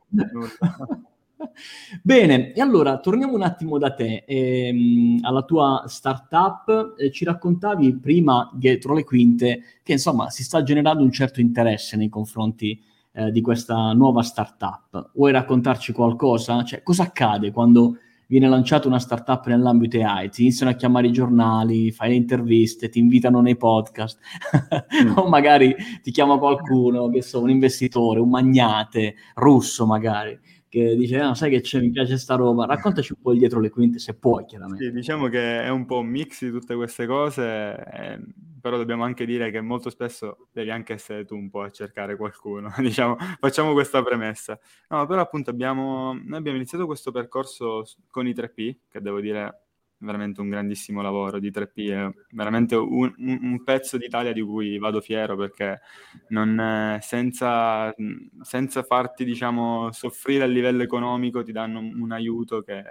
Bene, 2.01 2.53
e 2.53 2.61
allora 2.61 2.99
torniamo 2.99 3.33
un 3.33 3.41
attimo 3.41 3.77
da 3.77 3.93
te, 3.93 4.23
ehm, 4.27 5.19
alla 5.21 5.43
tua 5.43 5.83
startup. 5.87 6.95
Eh, 6.97 7.11
ci 7.11 7.25
raccontavi 7.25 7.97
prima, 7.97 8.49
dietro 8.53 8.93
le 8.93 9.03
quinte, 9.03 9.61
che 9.83 9.93
insomma 9.93 10.29
si 10.29 10.43
sta 10.43 10.63
generando 10.63 11.03
un 11.03 11.11
certo 11.11 11.41
interesse 11.41 11.97
nei 11.97 12.09
confronti 12.09 12.81
eh, 13.13 13.31
di 13.31 13.41
questa 13.41 13.93
nuova 13.93 14.21
startup. 14.23 15.11
Vuoi 15.13 15.31
raccontarci 15.31 15.93
qualcosa? 15.93 16.63
Cioè, 16.63 16.83
cosa 16.83 17.03
accade 17.03 17.51
quando 17.51 17.97
viene 18.27 18.47
lanciata 18.47 18.87
una 18.87 18.99
startup 18.99 19.45
nell'ambito 19.47 19.97
AI, 20.01 20.29
ti 20.29 20.41
iniziano 20.41 20.71
a 20.71 20.75
chiamare 20.75 21.07
i 21.07 21.11
giornali, 21.11 21.91
fai 21.91 22.09
le 22.09 22.15
interviste, 22.15 22.89
ti 22.89 22.99
invitano 22.99 23.41
nei 23.41 23.55
podcast, 23.55 24.19
mm. 25.03 25.15
o 25.17 25.27
magari 25.27 25.75
ti 26.01 26.11
chiama 26.11 26.37
qualcuno, 26.37 27.09
che 27.09 27.21
so, 27.21 27.41
un 27.41 27.49
investitore, 27.49 28.19
un 28.19 28.29
magnate, 28.29 29.15
russo 29.35 29.85
magari, 29.85 30.37
che 30.75 30.95
dice, 30.97 31.19
ah, 31.19 31.33
sai 31.33 31.49
che 31.49 31.61
c'è, 31.61 31.79
mi 31.79 31.89
piace 31.89 32.17
sta 32.17 32.35
roba, 32.35 32.65
raccontaci 32.65 33.13
un 33.13 33.21
po' 33.21 33.33
dietro 33.33 33.61
le 33.61 33.69
quinte 33.69 33.97
se 33.97 34.13
puoi, 34.15 34.45
chiaramente. 34.45 34.83
Sì, 34.83 34.91
diciamo 34.91 35.27
che 35.29 35.63
è 35.63 35.69
un 35.69 35.85
po' 35.85 35.99
un 35.99 36.07
mix 36.07 36.43
di 36.43 36.51
tutte 36.51 36.75
queste 36.75 37.05
cose, 37.05 37.43
eh, 37.75 38.19
però 38.59 38.75
dobbiamo 38.75 39.05
anche 39.05 39.25
dire 39.25 39.51
che 39.51 39.61
molto 39.61 39.89
spesso 39.89 40.47
devi 40.51 40.71
anche 40.71 40.93
essere 40.93 41.23
tu 41.23 41.35
un 41.35 41.49
po' 41.49 41.61
a 41.61 41.69
cercare 41.69 42.17
qualcuno, 42.17 42.73
diciamo, 42.79 43.15
facciamo 43.39 43.71
questa 43.71 44.03
premessa. 44.03 44.59
No, 44.89 45.05
però 45.05 45.21
appunto 45.21 45.49
abbiamo, 45.49 46.13
noi 46.13 46.37
abbiamo 46.37 46.57
iniziato 46.57 46.85
questo 46.85 47.11
percorso 47.11 47.85
con 48.09 48.27
i 48.27 48.33
3P, 48.33 48.77
che 48.89 48.99
devo 48.99 49.21
dire 49.21 49.64
veramente 49.97 50.41
un 50.41 50.49
grandissimo 50.49 51.01
lavoro 51.01 51.39
di 51.39 51.51
3P, 51.51 51.91
è 51.91 52.09
veramente 52.31 52.75
un, 52.75 53.13
un 53.17 53.63
pezzo 53.63 53.97
d'Italia 53.97 54.33
di 54.33 54.41
cui 54.41 54.77
vado 54.77 55.01
fiero 55.01 55.35
perché 55.35 55.81
non, 56.29 56.97
senza, 57.01 57.93
senza, 58.41 58.83
farti 58.83 59.23
diciamo, 59.23 59.91
soffrire 59.91 60.43
a 60.43 60.47
livello 60.47 60.83
economico 60.83 61.43
ti 61.43 61.51
danno 61.51 61.79
un, 61.79 62.11
aiuto 62.11 62.61
che, 62.61 62.83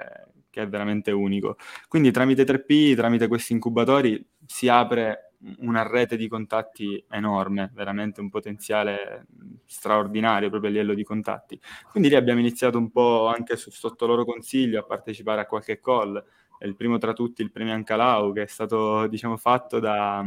che, 0.50 0.62
è 0.62 0.68
veramente 0.68 1.10
unico. 1.10 1.56
Quindi 1.88 2.10
tramite 2.10 2.44
3P, 2.44 2.96
tramite 2.96 3.28
questi 3.28 3.52
incubatori 3.52 4.24
si 4.46 4.68
apre 4.68 5.30
una 5.58 5.86
rete 5.86 6.16
di 6.16 6.28
contatti 6.28 7.04
enorme, 7.10 7.70
veramente 7.74 8.20
un 8.20 8.30
potenziale 8.30 9.26
straordinario 9.66 10.48
proprio 10.48 10.70
a 10.70 10.72
livello 10.72 10.94
di 10.94 11.04
contatti. 11.04 11.60
Quindi 11.90 12.08
lì 12.08 12.14
abbiamo 12.14 12.40
iniziato 12.40 12.78
un 12.78 12.90
po' 12.90 13.26
anche 13.26 13.56
su, 13.56 13.70
sotto 13.70 14.06
loro 14.06 14.24
consiglio 14.24 14.80
a 14.80 14.84
partecipare 14.84 15.42
a 15.42 15.46
qualche 15.46 15.80
call 15.80 16.22
il 16.60 16.76
primo 16.76 16.98
tra 16.98 17.12
tutti 17.12 17.42
il 17.42 17.50
premio 17.50 17.74
Ancalau, 17.74 18.32
che 18.32 18.42
è 18.42 18.46
stato 18.46 19.06
diciamo, 19.06 19.36
fatto 19.36 19.78
da, 19.80 20.24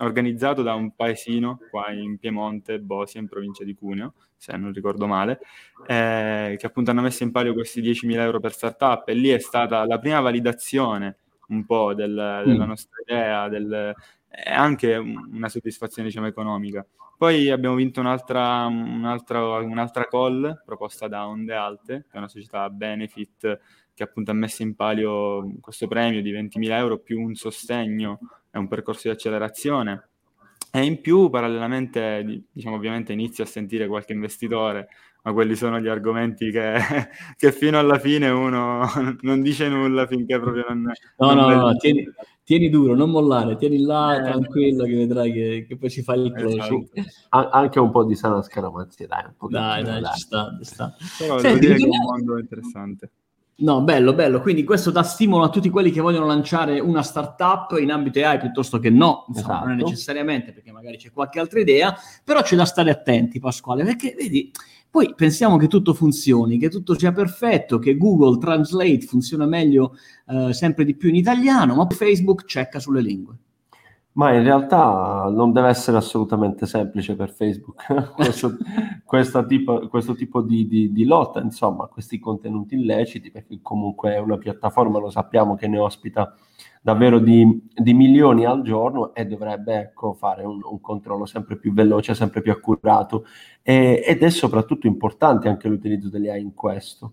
organizzato 0.00 0.62
da 0.62 0.74
un 0.74 0.94
paesino 0.94 1.60
qua 1.70 1.90
in 1.90 2.18
Piemonte, 2.18 2.80
Bosia, 2.80 3.20
in 3.20 3.28
provincia 3.28 3.64
di 3.64 3.74
Cuneo, 3.74 4.14
se 4.36 4.56
non 4.56 4.72
ricordo 4.72 5.06
male, 5.06 5.40
eh, 5.86 6.56
che 6.58 6.66
appunto 6.66 6.90
hanno 6.90 7.02
messo 7.02 7.22
in 7.22 7.30
palio 7.30 7.52
questi 7.52 7.80
10.000 7.80 8.18
euro 8.20 8.40
per 8.40 8.52
startup 8.52 9.08
e 9.08 9.14
lì 9.14 9.28
è 9.28 9.38
stata 9.38 9.84
la 9.86 9.98
prima 9.98 10.20
validazione 10.20 11.16
un 11.48 11.64
po' 11.66 11.94
del, 11.94 12.42
della 12.44 12.64
mm. 12.64 12.68
nostra 12.68 12.96
idea, 13.06 13.48
del, 13.48 13.94
anche 14.46 14.96
una 14.96 15.48
soddisfazione 15.48 16.08
diciamo, 16.08 16.26
economica. 16.26 16.84
Poi 17.16 17.50
abbiamo 17.50 17.76
vinto 17.76 18.00
un'altra, 18.00 18.66
un'altra, 18.66 19.58
un'altra 19.58 20.08
call 20.08 20.62
proposta 20.64 21.06
da 21.06 21.28
Onde 21.28 21.54
Alte, 21.54 22.06
che 22.08 22.14
è 22.14 22.18
una 22.18 22.28
società 22.28 22.68
benefit 22.68 23.60
che 23.94 24.02
appunto 24.02 24.30
ha 24.30 24.34
messo 24.34 24.62
in 24.62 24.74
palio 24.74 25.52
questo 25.60 25.86
premio 25.86 26.22
di 26.22 26.32
20.000 26.32 26.70
euro 26.72 26.98
più 26.98 27.20
un 27.20 27.34
sostegno 27.34 28.18
e 28.50 28.58
un 28.58 28.68
percorso 28.68 29.02
di 29.04 29.14
accelerazione. 29.14 30.08
E 30.74 30.84
in 30.84 31.02
più, 31.02 31.28
parallelamente, 31.28 32.44
diciamo, 32.50 32.76
ovviamente 32.76 33.12
inizio 33.12 33.44
a 33.44 33.46
sentire 33.46 33.86
qualche 33.86 34.14
investitore, 34.14 34.88
ma 35.22 35.32
quelli 35.32 35.54
sono 35.54 35.78
gli 35.78 35.86
argomenti 35.86 36.50
che, 36.50 36.74
che 37.36 37.52
fino 37.52 37.78
alla 37.78 37.98
fine 37.98 38.30
uno 38.30 38.84
non 39.20 39.42
dice 39.42 39.68
nulla 39.68 40.06
finché 40.06 40.40
proprio 40.40 40.64
non... 40.68 40.90
No, 41.18 41.34
non 41.34 41.50
no, 41.50 41.60
no, 41.66 41.76
tieni, 41.76 42.10
tieni, 42.42 42.70
duro, 42.70 42.94
non 42.94 43.10
mollare, 43.10 43.56
tieni 43.56 43.82
là, 43.82 44.16
eh, 44.16 44.22
tranquillo, 44.22 44.84
che 44.84 44.94
vedrai 44.94 45.32
che, 45.32 45.66
che 45.68 45.76
poi 45.76 45.90
ci 45.90 46.02
fai 46.02 46.20
il. 46.20 46.32
Esatto. 46.34 46.90
anche 47.28 47.78
un 47.78 47.90
po' 47.90 48.04
di 48.04 48.14
sana 48.14 48.42
scaramanzia, 48.42 49.06
dai, 49.06 49.24
un 49.26 49.34
po' 49.36 49.48
Dai, 49.48 49.84
dai, 49.84 50.02
ci 50.14 50.20
sta, 50.20 50.56
ci 50.58 50.64
sta. 50.64 50.94
Però 51.18 51.38
Senti, 51.38 51.66
devo 51.66 51.74
dire 51.74 51.90
che 51.90 51.96
è 51.96 51.98
un 51.98 52.04
mondo 52.04 52.38
interessante. 52.38 53.10
No, 53.62 53.82
bello, 53.82 54.12
bello. 54.12 54.40
Quindi 54.40 54.64
questo 54.64 54.90
dà 54.90 55.04
stimolo 55.04 55.44
a 55.44 55.48
tutti 55.48 55.70
quelli 55.70 55.92
che 55.92 56.00
vogliono 56.00 56.26
lanciare 56.26 56.80
una 56.80 57.02
startup 57.02 57.78
in 57.78 57.92
ambito 57.92 58.18
AI 58.18 58.38
piuttosto 58.38 58.80
che 58.80 58.90
no, 58.90 59.24
esatto. 59.32 59.66
non 59.66 59.76
necessariamente 59.76 60.52
perché 60.52 60.72
magari 60.72 60.96
c'è 60.96 61.12
qualche 61.12 61.38
altra 61.38 61.60
idea, 61.60 61.96
però 62.24 62.42
c'è 62.42 62.56
da 62.56 62.64
stare 62.64 62.90
attenti, 62.90 63.38
Pasquale, 63.38 63.84
perché 63.84 64.16
vedi, 64.18 64.50
poi 64.90 65.14
pensiamo 65.14 65.58
che 65.58 65.68
tutto 65.68 65.94
funzioni, 65.94 66.58
che 66.58 66.68
tutto 66.68 66.98
sia 66.98 67.12
perfetto, 67.12 67.78
che 67.78 67.96
Google 67.96 68.38
Translate 68.38 69.00
funziona 69.02 69.46
meglio 69.46 69.96
eh, 70.26 70.52
sempre 70.52 70.84
di 70.84 70.96
più 70.96 71.08
in 71.08 71.14
italiano, 71.14 71.76
ma 71.76 71.86
Facebook 71.88 72.44
cecca 72.46 72.80
sulle 72.80 73.00
lingue. 73.00 73.36
Ma 74.14 74.34
in 74.34 74.42
realtà 74.42 75.30
non 75.30 75.52
deve 75.52 75.68
essere 75.68 75.96
assolutamente 75.96 76.66
semplice 76.66 77.16
per 77.16 77.30
Facebook 77.30 78.12
questo, 79.06 79.46
tipo, 79.46 79.88
questo 79.88 80.14
tipo 80.14 80.42
di, 80.42 80.68
di, 80.68 80.92
di, 80.92 81.04
lotta, 81.04 81.40
insomma, 81.40 81.86
questi 81.86 82.18
contenuti 82.18 82.74
illeciti, 82.74 83.30
perché 83.30 83.60
comunque 83.62 84.12
è 84.14 84.18
una 84.18 84.36
piattaforma, 84.36 84.98
lo 84.98 85.08
sappiamo, 85.08 85.54
che 85.54 85.66
ne 85.66 85.78
ospita 85.78 86.34
davvero 86.82 87.20
di, 87.20 87.68
di 87.72 87.94
milioni 87.94 88.44
al 88.44 88.62
giorno 88.62 89.14
e 89.14 89.24
dovrebbe 89.24 89.78
ecco, 89.78 90.12
fare 90.12 90.44
un, 90.44 90.60
un, 90.62 90.80
controllo 90.80 91.24
sempre 91.24 91.56
più 91.56 91.72
veloce, 91.72 92.14
sempre 92.14 92.42
più 92.42 92.50
accurato 92.50 93.24
e, 93.62 94.02
ed 94.04 94.22
è 94.22 94.30
soprattutto 94.30 94.88
importante 94.88 95.48
anche 95.48 95.68
l'utilizzo 95.68 96.10
delle 96.10 96.32
AI 96.32 96.42
in 96.42 96.54
questo 96.54 97.12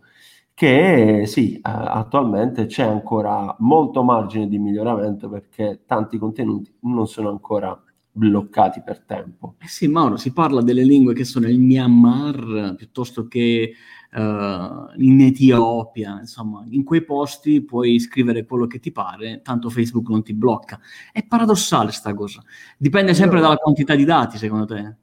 che 0.60 1.24
sì, 1.26 1.56
eh, 1.56 1.62
attualmente 1.64 2.66
c'è 2.66 2.84
ancora 2.84 3.56
molto 3.60 4.04
margine 4.04 4.46
di 4.50 4.60
miglioramento 4.60 5.30
perché 5.30 5.84
tanti 5.86 6.18
contenuti 6.18 6.70
non 6.82 7.08
sono 7.08 7.30
ancora 7.30 7.82
bloccati 8.12 8.82
per 8.84 9.06
tempo. 9.06 9.56
Eh 9.58 9.70
sì, 9.70 9.88
Mauro, 9.88 10.18
si 10.18 10.34
parla 10.34 10.62
delle 10.62 10.84
lingue 10.84 11.14
che 11.14 11.24
sono 11.24 11.48
il 11.48 11.62
Myanmar 11.62 12.76
piuttosto 12.76 13.30
che 13.30 13.72
uh, 14.12 14.18
in 14.18 15.22
Etiopia, 15.22 16.18
insomma, 16.20 16.66
in 16.70 16.84
quei 16.84 17.06
posti 17.06 17.64
puoi 17.64 17.98
scrivere 17.98 18.44
quello 18.44 18.68
che 18.68 18.80
ti 18.80 18.92
pare, 18.92 19.40
tanto 19.42 19.70
Facebook 19.70 20.10
non 20.10 20.24
ti 20.24 20.34
blocca. 20.34 20.78
È 21.14 21.26
paradossale 21.26 21.92
sta 21.92 22.14
cosa. 22.14 22.44
Dipende 22.78 23.14
sempre 23.14 23.40
dalla 23.40 23.56
quantità 23.56 23.96
di 23.96 24.04
dati, 24.04 24.38
secondo 24.38 24.66
te? 24.66 24.98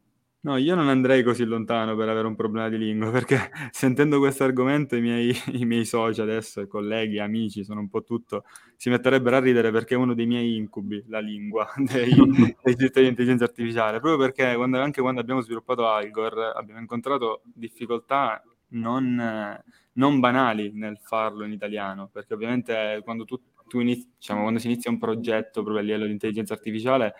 No, 0.47 0.59
io 0.59 0.77
non 0.77 0.89
andrei 0.89 1.25
così 1.25 1.45
lontano 1.45 1.97
per 1.97 2.09
avere 2.09 2.29
un 2.29 2.37
problema 2.37 2.69
di 2.69 2.79
lingua, 2.79 3.11
perché 3.11 3.51
sentendo 3.73 4.21
questo 4.21 4.45
argomento 4.45 4.95
i 4.95 5.01
miei, 5.01 5.35
i 5.55 5.65
miei 5.65 5.85
soci 5.85 6.21
adesso, 6.21 6.65
colleghi, 6.69 7.19
amici, 7.19 7.65
sono 7.65 7.81
un 7.81 7.89
po' 7.89 8.05
tutto, 8.05 8.45
si 8.77 8.89
metterebbero 8.89 9.35
a 9.35 9.41
ridere 9.41 9.73
perché 9.73 9.95
è 9.95 9.97
uno 9.97 10.15
dei 10.15 10.27
miei 10.27 10.55
incubi, 10.55 11.03
la 11.09 11.19
lingua 11.19 11.69
dei, 11.75 12.15
dei 12.63 12.77
sistemi 12.79 13.07
di 13.07 13.09
intelligenza 13.09 13.43
artificiale, 13.43 13.99
proprio 13.99 14.25
perché 14.25 14.55
quando, 14.55 14.81
anche 14.81 15.01
quando 15.01 15.21
abbiamo 15.21 15.41
sviluppato 15.41 15.89
Algor 15.89 16.53
abbiamo 16.55 16.79
incontrato 16.79 17.43
difficoltà 17.53 18.41
non, 18.69 19.61
non 19.95 20.21
banali 20.21 20.71
nel 20.75 21.01
farlo 21.03 21.45
in 21.45 21.51
italiano, 21.51 22.09
perché 22.13 22.35
ovviamente 22.35 23.01
quando, 23.03 23.25
tu, 23.25 23.37
tu 23.67 23.81
inizi, 23.81 24.13
diciamo, 24.17 24.43
quando 24.43 24.61
si 24.61 24.69
inizia 24.69 24.93
un 24.93 24.99
progetto 24.99 25.63
proprio 25.63 25.79
a 25.79 25.83
livello 25.83 26.07
di 26.07 26.13
intelligenza 26.13 26.55
artificiale 26.55 27.15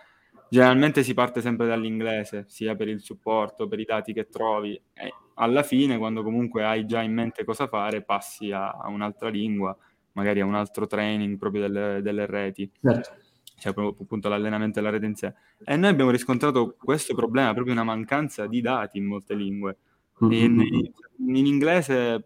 Generalmente 0.49 1.03
si 1.03 1.15
parte 1.15 1.41
sempre 1.41 1.67
dall'inglese, 1.67 2.45
sia 2.49 2.75
per 2.75 2.89
il 2.89 3.01
supporto, 3.01 3.67
per 3.69 3.81
i 3.81 3.85
dati 3.85 4.13
che 4.13 4.29
trovi. 4.29 4.81
E 4.95 5.13
alla 5.35 5.63
fine, 5.63 5.99
quando 5.99 6.23
comunque 6.23 6.65
hai 6.65 6.87
già 6.87 7.03
in 7.03 7.13
mente 7.13 7.45
cosa 7.45 7.67
fare, 7.67 8.03
passi 8.03 8.53
a, 8.53 8.71
a 8.71 8.89
un'altra 8.89 9.29
lingua, 9.29 9.77
magari 10.13 10.41
a 10.41 10.45
un 10.45 10.55
altro 10.55 10.87
training 10.87 11.37
proprio 11.39 11.63
delle, 11.63 12.01
delle 12.03 12.27
reti. 12.27 12.71
Certo. 12.81 13.25
Cioè, 13.59 13.73
proprio 13.73 13.97
appunto 14.03 14.29
l'allenamento 14.29 14.81
della 14.81 14.93
rete 14.93 15.07
in 15.07 15.15
sé. 15.15 15.33
E 15.65 15.77
noi 15.77 15.91
abbiamo 15.91 16.11
riscontrato 16.11 16.77
questo 16.79 17.15
problema, 17.15 17.53
proprio 17.55 17.73
una 17.73 17.85
mancanza 17.85 18.47
di 18.47 18.61
dati 18.61 18.99
in 18.99 19.07
molte 19.07 19.35
lingue. 19.35 19.79
In, 20.19 20.63
in, 21.27 21.47
inglese 21.47 22.25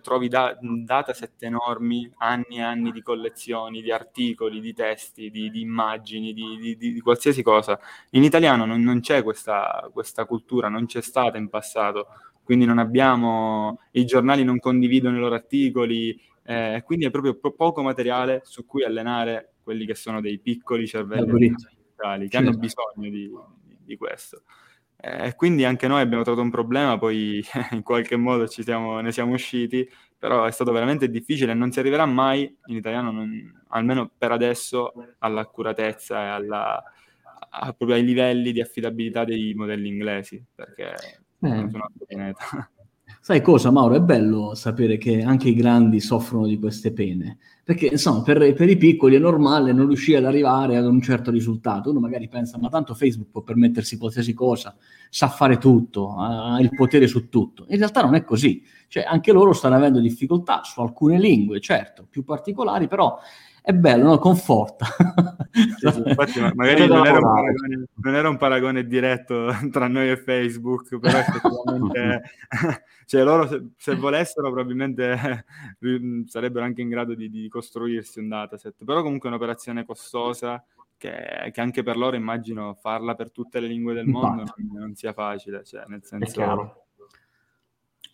trovi 0.00 0.28
da, 0.28 0.56
dataset 0.60 1.42
enormi, 1.42 2.08
anni 2.18 2.58
e 2.58 2.60
anni 2.60 2.92
di 2.92 3.02
collezioni, 3.02 3.82
di 3.82 3.90
articoli, 3.90 4.60
di 4.60 4.72
testi, 4.72 5.28
di, 5.28 5.50
di 5.50 5.60
immagini, 5.60 6.32
di, 6.32 6.76
di, 6.76 6.76
di, 6.76 7.00
qualsiasi 7.00 7.42
cosa. 7.42 7.80
In 8.10 8.22
italiano 8.22 8.64
non, 8.64 8.80
non 8.82 9.00
c'è 9.00 9.24
questa, 9.24 9.90
questa, 9.92 10.24
cultura, 10.24 10.68
non 10.68 10.86
c'è 10.86 11.02
stata 11.02 11.36
in 11.36 11.48
passato, 11.48 12.06
quindi 12.44 12.64
non 12.64 12.78
abbiamo, 12.78 13.80
i 13.92 14.04
giornali 14.04 14.44
non 14.44 14.60
condividono 14.60 15.16
i 15.16 15.20
loro 15.20 15.34
articoli, 15.34 16.16
eh, 16.44 16.80
quindi 16.84 17.06
è 17.06 17.10
proprio 17.10 17.34
po- 17.34 17.54
poco 17.54 17.82
materiale 17.82 18.42
su 18.44 18.64
cui 18.66 18.84
allenare 18.84 19.54
quelli 19.64 19.84
che 19.84 19.96
sono 19.96 20.20
dei 20.20 20.38
piccoli 20.38 20.86
cervelli 20.86 21.48
digitali, 21.48 22.28
che 22.28 22.36
hanno 22.36 22.52
bisogno 22.52 23.10
di 23.84 23.96
questo. 23.96 24.44
E 25.04 25.26
eh, 25.26 25.34
quindi 25.34 25.64
anche 25.64 25.88
noi 25.88 26.00
abbiamo 26.00 26.22
trovato 26.22 26.44
un 26.44 26.50
problema, 26.52 26.96
poi 26.96 27.44
in 27.72 27.82
qualche 27.82 28.14
modo 28.14 28.46
siamo, 28.46 29.00
ne 29.00 29.10
siamo 29.10 29.32
usciti, 29.32 29.88
però 30.16 30.44
è 30.44 30.52
stato 30.52 30.70
veramente 30.70 31.10
difficile 31.10 31.50
e 31.50 31.54
non 31.56 31.72
si 31.72 31.80
arriverà 31.80 32.06
mai 32.06 32.56
in 32.66 32.76
italiano, 32.76 33.10
non, 33.10 33.64
almeno 33.70 34.08
per 34.16 34.30
adesso, 34.30 34.92
all'accuratezza 35.18 36.22
e 36.22 36.28
alla, 36.28 36.84
a, 37.50 37.72
proprio 37.72 37.96
ai 37.96 38.04
livelli 38.04 38.52
di 38.52 38.60
affidabilità 38.60 39.24
dei 39.24 39.54
modelli 39.54 39.88
inglesi, 39.88 40.40
perché 40.54 40.92
eh. 40.92 41.68
sono 41.68 41.82
altro 41.82 42.06
pianeta. 42.06 42.70
Sai 43.24 43.40
cosa, 43.40 43.70
Mauro? 43.70 43.94
È 43.94 44.00
bello 44.00 44.52
sapere 44.56 44.96
che 44.96 45.22
anche 45.22 45.48
i 45.48 45.54
grandi 45.54 46.00
soffrono 46.00 46.44
di 46.44 46.58
queste 46.58 46.92
pene, 46.92 47.38
perché 47.62 47.86
insomma, 47.86 48.22
per, 48.22 48.52
per, 48.52 48.68
i 48.68 48.76
piccoli 48.76 49.14
è 49.14 49.20
normale 49.20 49.72
non 49.72 49.86
riuscire 49.86 50.18
ad 50.18 50.24
arrivare 50.24 50.76
ad 50.76 50.86
un 50.86 51.00
certo 51.00 51.30
risultato. 51.30 51.90
Uno 51.90 52.00
magari 52.00 52.26
pensa, 52.26 52.58
ma 52.58 52.68
tanto 52.68 52.94
Facebook 52.94 53.30
può 53.30 53.42
permettersi 53.42 53.96
qualsiasi 53.96 54.34
cosa, 54.34 54.74
sa 55.08 55.28
fare 55.28 55.58
tutto, 55.58 56.16
ha 56.16 56.60
il 56.60 56.74
potere 56.74 57.06
su 57.06 57.28
tutto. 57.28 57.64
In 57.68 57.78
realtà 57.78 58.02
non 58.02 58.16
è 58.16 58.24
così. 58.24 58.60
Cioè, 58.88 59.04
anche 59.04 59.30
loro 59.30 59.52
stanno 59.52 59.76
avendo 59.76 60.00
difficoltà 60.00 60.62
su 60.64 60.80
alcune 60.80 61.16
lingue, 61.20 61.60
certo, 61.60 62.04
più 62.10 62.24
particolari, 62.24 62.88
però 62.88 63.20
è 63.62 63.72
bello, 63.72 64.04
no? 64.04 64.18
conforta. 64.18 64.86
Sì, 65.52 65.88
sì, 65.92 66.02
infatti, 66.04 66.40
magari 66.54 66.86
non 66.88 67.06
era, 67.06 67.20
paragone, 67.20 67.86
non 67.94 68.14
era, 68.14 68.28
un 68.28 68.36
paragone, 68.36 68.86
diretto 68.86 69.52
tra 69.70 69.86
noi 69.86 70.10
e 70.10 70.16
Facebook, 70.16 70.98
però 70.98 71.18
effettivamente, 71.18 72.22
cioè 73.06 73.22
loro 73.22 73.46
se, 73.46 73.68
se, 73.76 73.94
volessero 73.94 74.50
probabilmente 74.50 75.44
sarebbero 76.26 76.64
anche 76.64 76.82
in 76.82 76.88
grado 76.88 77.14
di, 77.14 77.30
di, 77.30 77.48
costruirsi 77.48 78.18
un 78.18 78.28
dataset, 78.28 78.84
però 78.84 79.02
comunque 79.02 79.28
è 79.28 79.32
un'operazione 79.32 79.84
costosa 79.84 80.64
che, 80.96 81.50
che, 81.52 81.60
anche 81.60 81.84
per 81.84 81.96
loro 81.96 82.16
immagino 82.16 82.74
farla 82.80 83.14
per 83.14 83.30
tutte 83.30 83.60
le 83.60 83.68
lingue 83.68 83.94
del 83.94 84.06
mondo 84.06 84.42
non, 84.56 84.70
non, 84.72 84.94
sia 84.96 85.12
facile, 85.12 85.62
cioè 85.64 85.84
nel 85.86 86.02
senso... 86.02 86.80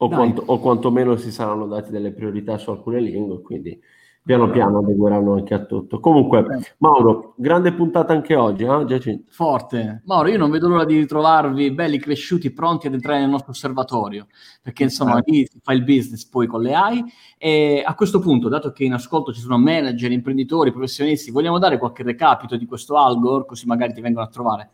O, 0.01 0.09
quanto, 0.09 0.43
o 0.47 0.61
quantomeno 0.61 1.17
si 1.17 1.33
saranno 1.33 1.67
dati 1.67 1.91
delle 1.91 2.13
priorità 2.13 2.57
su 2.57 2.71
alcune 2.71 3.01
lingue, 3.01 3.43
quindi 3.43 3.81
piano 4.29 4.51
piano 4.51 4.81
adegueranno 4.81 5.33
anche 5.33 5.55
a 5.55 5.65
tutto. 5.65 6.01
Comunque, 6.01 6.75
Mauro, 6.79 7.33
grande 7.39 7.73
puntata 7.73 8.13
anche 8.13 8.35
oggi, 8.35 8.65
eh? 8.65 8.85
Giacinto? 8.85 9.31
Forte. 9.33 10.03
Mauro, 10.05 10.29
io 10.29 10.37
non 10.37 10.51
vedo 10.51 10.69
l'ora 10.69 10.85
di 10.85 10.99
ritrovarvi 10.99 11.71
belli 11.71 11.99
cresciuti, 11.99 12.53
pronti 12.53 12.89
ad 12.89 12.93
entrare 12.93 13.21
nel 13.21 13.31
nostro 13.31 13.53
osservatorio, 13.53 14.27
perché 14.61 14.83
insomma 14.83 15.19
eh. 15.21 15.23
lì 15.25 15.47
si 15.51 15.59
fa 15.63 15.73
il 15.73 15.83
business 15.83 16.27
poi 16.27 16.47
con 16.47 16.61
le 16.61 16.75
AI 16.75 17.05
e 17.39 17.83
a 17.83 17.95
questo 17.95 18.19
punto, 18.19 18.51
dato 18.51 18.71
che 18.71 18.85
in 18.85 18.93
ascolto 18.93 19.33
ci 19.33 19.41
sono 19.41 19.57
manager, 19.57 20.13
imprenditori, 20.13 20.73
professionisti, 20.73 21.31
vogliamo 21.31 21.59
dare 21.59 21.79
qualche 21.79 22.03
recapito 22.03 22.59
di 22.59 22.67
questo 22.67 22.99
Algor, 22.99 23.47
così 23.47 23.65
magari 23.65 23.95
ti 23.95 24.03
vengono 24.03 24.27
a 24.27 24.29
trovare? 24.29 24.71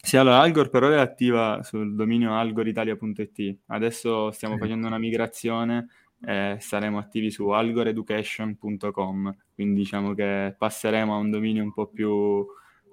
Sì, 0.00 0.16
allora 0.16 0.40
Algor 0.40 0.70
per 0.70 0.82
ora 0.82 0.96
è 0.96 1.00
attiva 1.00 1.60
sul 1.62 1.94
dominio 1.94 2.34
algoritalia.it. 2.34 3.58
Adesso 3.66 4.30
stiamo 4.30 4.54
sì. 4.54 4.60
facendo 4.60 4.86
una 4.86 4.98
migrazione 4.98 5.88
eh, 6.26 6.56
saremo 6.60 6.98
attivi 6.98 7.30
su 7.30 7.48
algoreducation.com, 7.48 9.36
quindi 9.54 9.80
diciamo 9.80 10.14
che 10.14 10.54
passeremo 10.56 11.14
a 11.14 11.18
un 11.18 11.30
dominio 11.30 11.62
un 11.62 11.72
po' 11.72 11.86
più, 11.86 12.46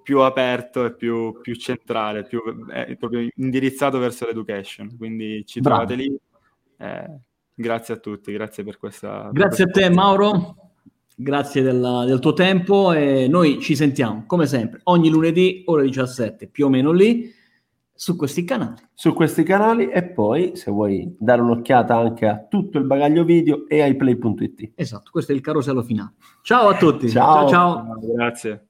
più 0.03 0.19
aperto 0.19 0.85
e 0.85 0.95
più, 0.95 1.39
più 1.41 1.55
centrale, 1.55 2.23
più, 2.23 2.41
eh, 2.73 2.95
proprio 2.97 3.27
indirizzato 3.35 3.99
verso 3.99 4.25
l'education, 4.25 4.97
quindi 4.97 5.43
ci 5.45 5.61
Bravo. 5.61 5.85
trovate 5.85 6.01
lì. 6.01 6.17
Eh, 6.77 7.19
grazie 7.53 7.93
a 7.93 7.97
tutti, 7.97 8.31
grazie 8.31 8.63
per 8.63 8.77
questa... 8.77 9.29
Grazie 9.31 9.69
per 9.69 9.83
a 9.83 9.87
te 9.87 9.93
Mauro, 9.93 10.55
grazie 11.15 11.61
della, 11.61 12.05
del 12.05 12.19
tuo 12.19 12.33
tempo 12.33 12.91
e 12.91 13.27
noi 13.27 13.59
ci 13.59 13.75
sentiamo 13.75 14.23
come 14.25 14.47
sempre 14.47 14.81
ogni 14.85 15.09
lunedì 15.09 15.63
ore 15.65 15.83
17 15.83 16.47
più 16.47 16.65
o 16.65 16.69
meno 16.69 16.91
lì 16.91 17.39
su 18.01 18.15
questi 18.15 18.43
canali. 18.43 18.81
Su 18.95 19.13
questi 19.13 19.43
canali 19.43 19.91
e 19.91 20.01
poi 20.01 20.55
se 20.55 20.71
vuoi 20.71 21.15
dare 21.19 21.39
un'occhiata 21.41 21.95
anche 21.95 22.27
a 22.27 22.47
tutto 22.49 22.79
il 22.79 22.85
bagaglio 22.85 23.23
video 23.23 23.67
e 23.67 23.83
ai 23.83 23.95
play.it. 23.95 24.71
Esatto, 24.73 25.11
questo 25.11 25.33
è 25.33 25.35
il 25.35 25.41
carosello 25.41 25.83
finale. 25.83 26.13
Ciao 26.41 26.69
a 26.69 26.77
tutti. 26.77 27.07
ciao. 27.07 27.47
ciao. 27.47 27.49
ciao. 27.49 27.99
Grazie. 28.15 28.65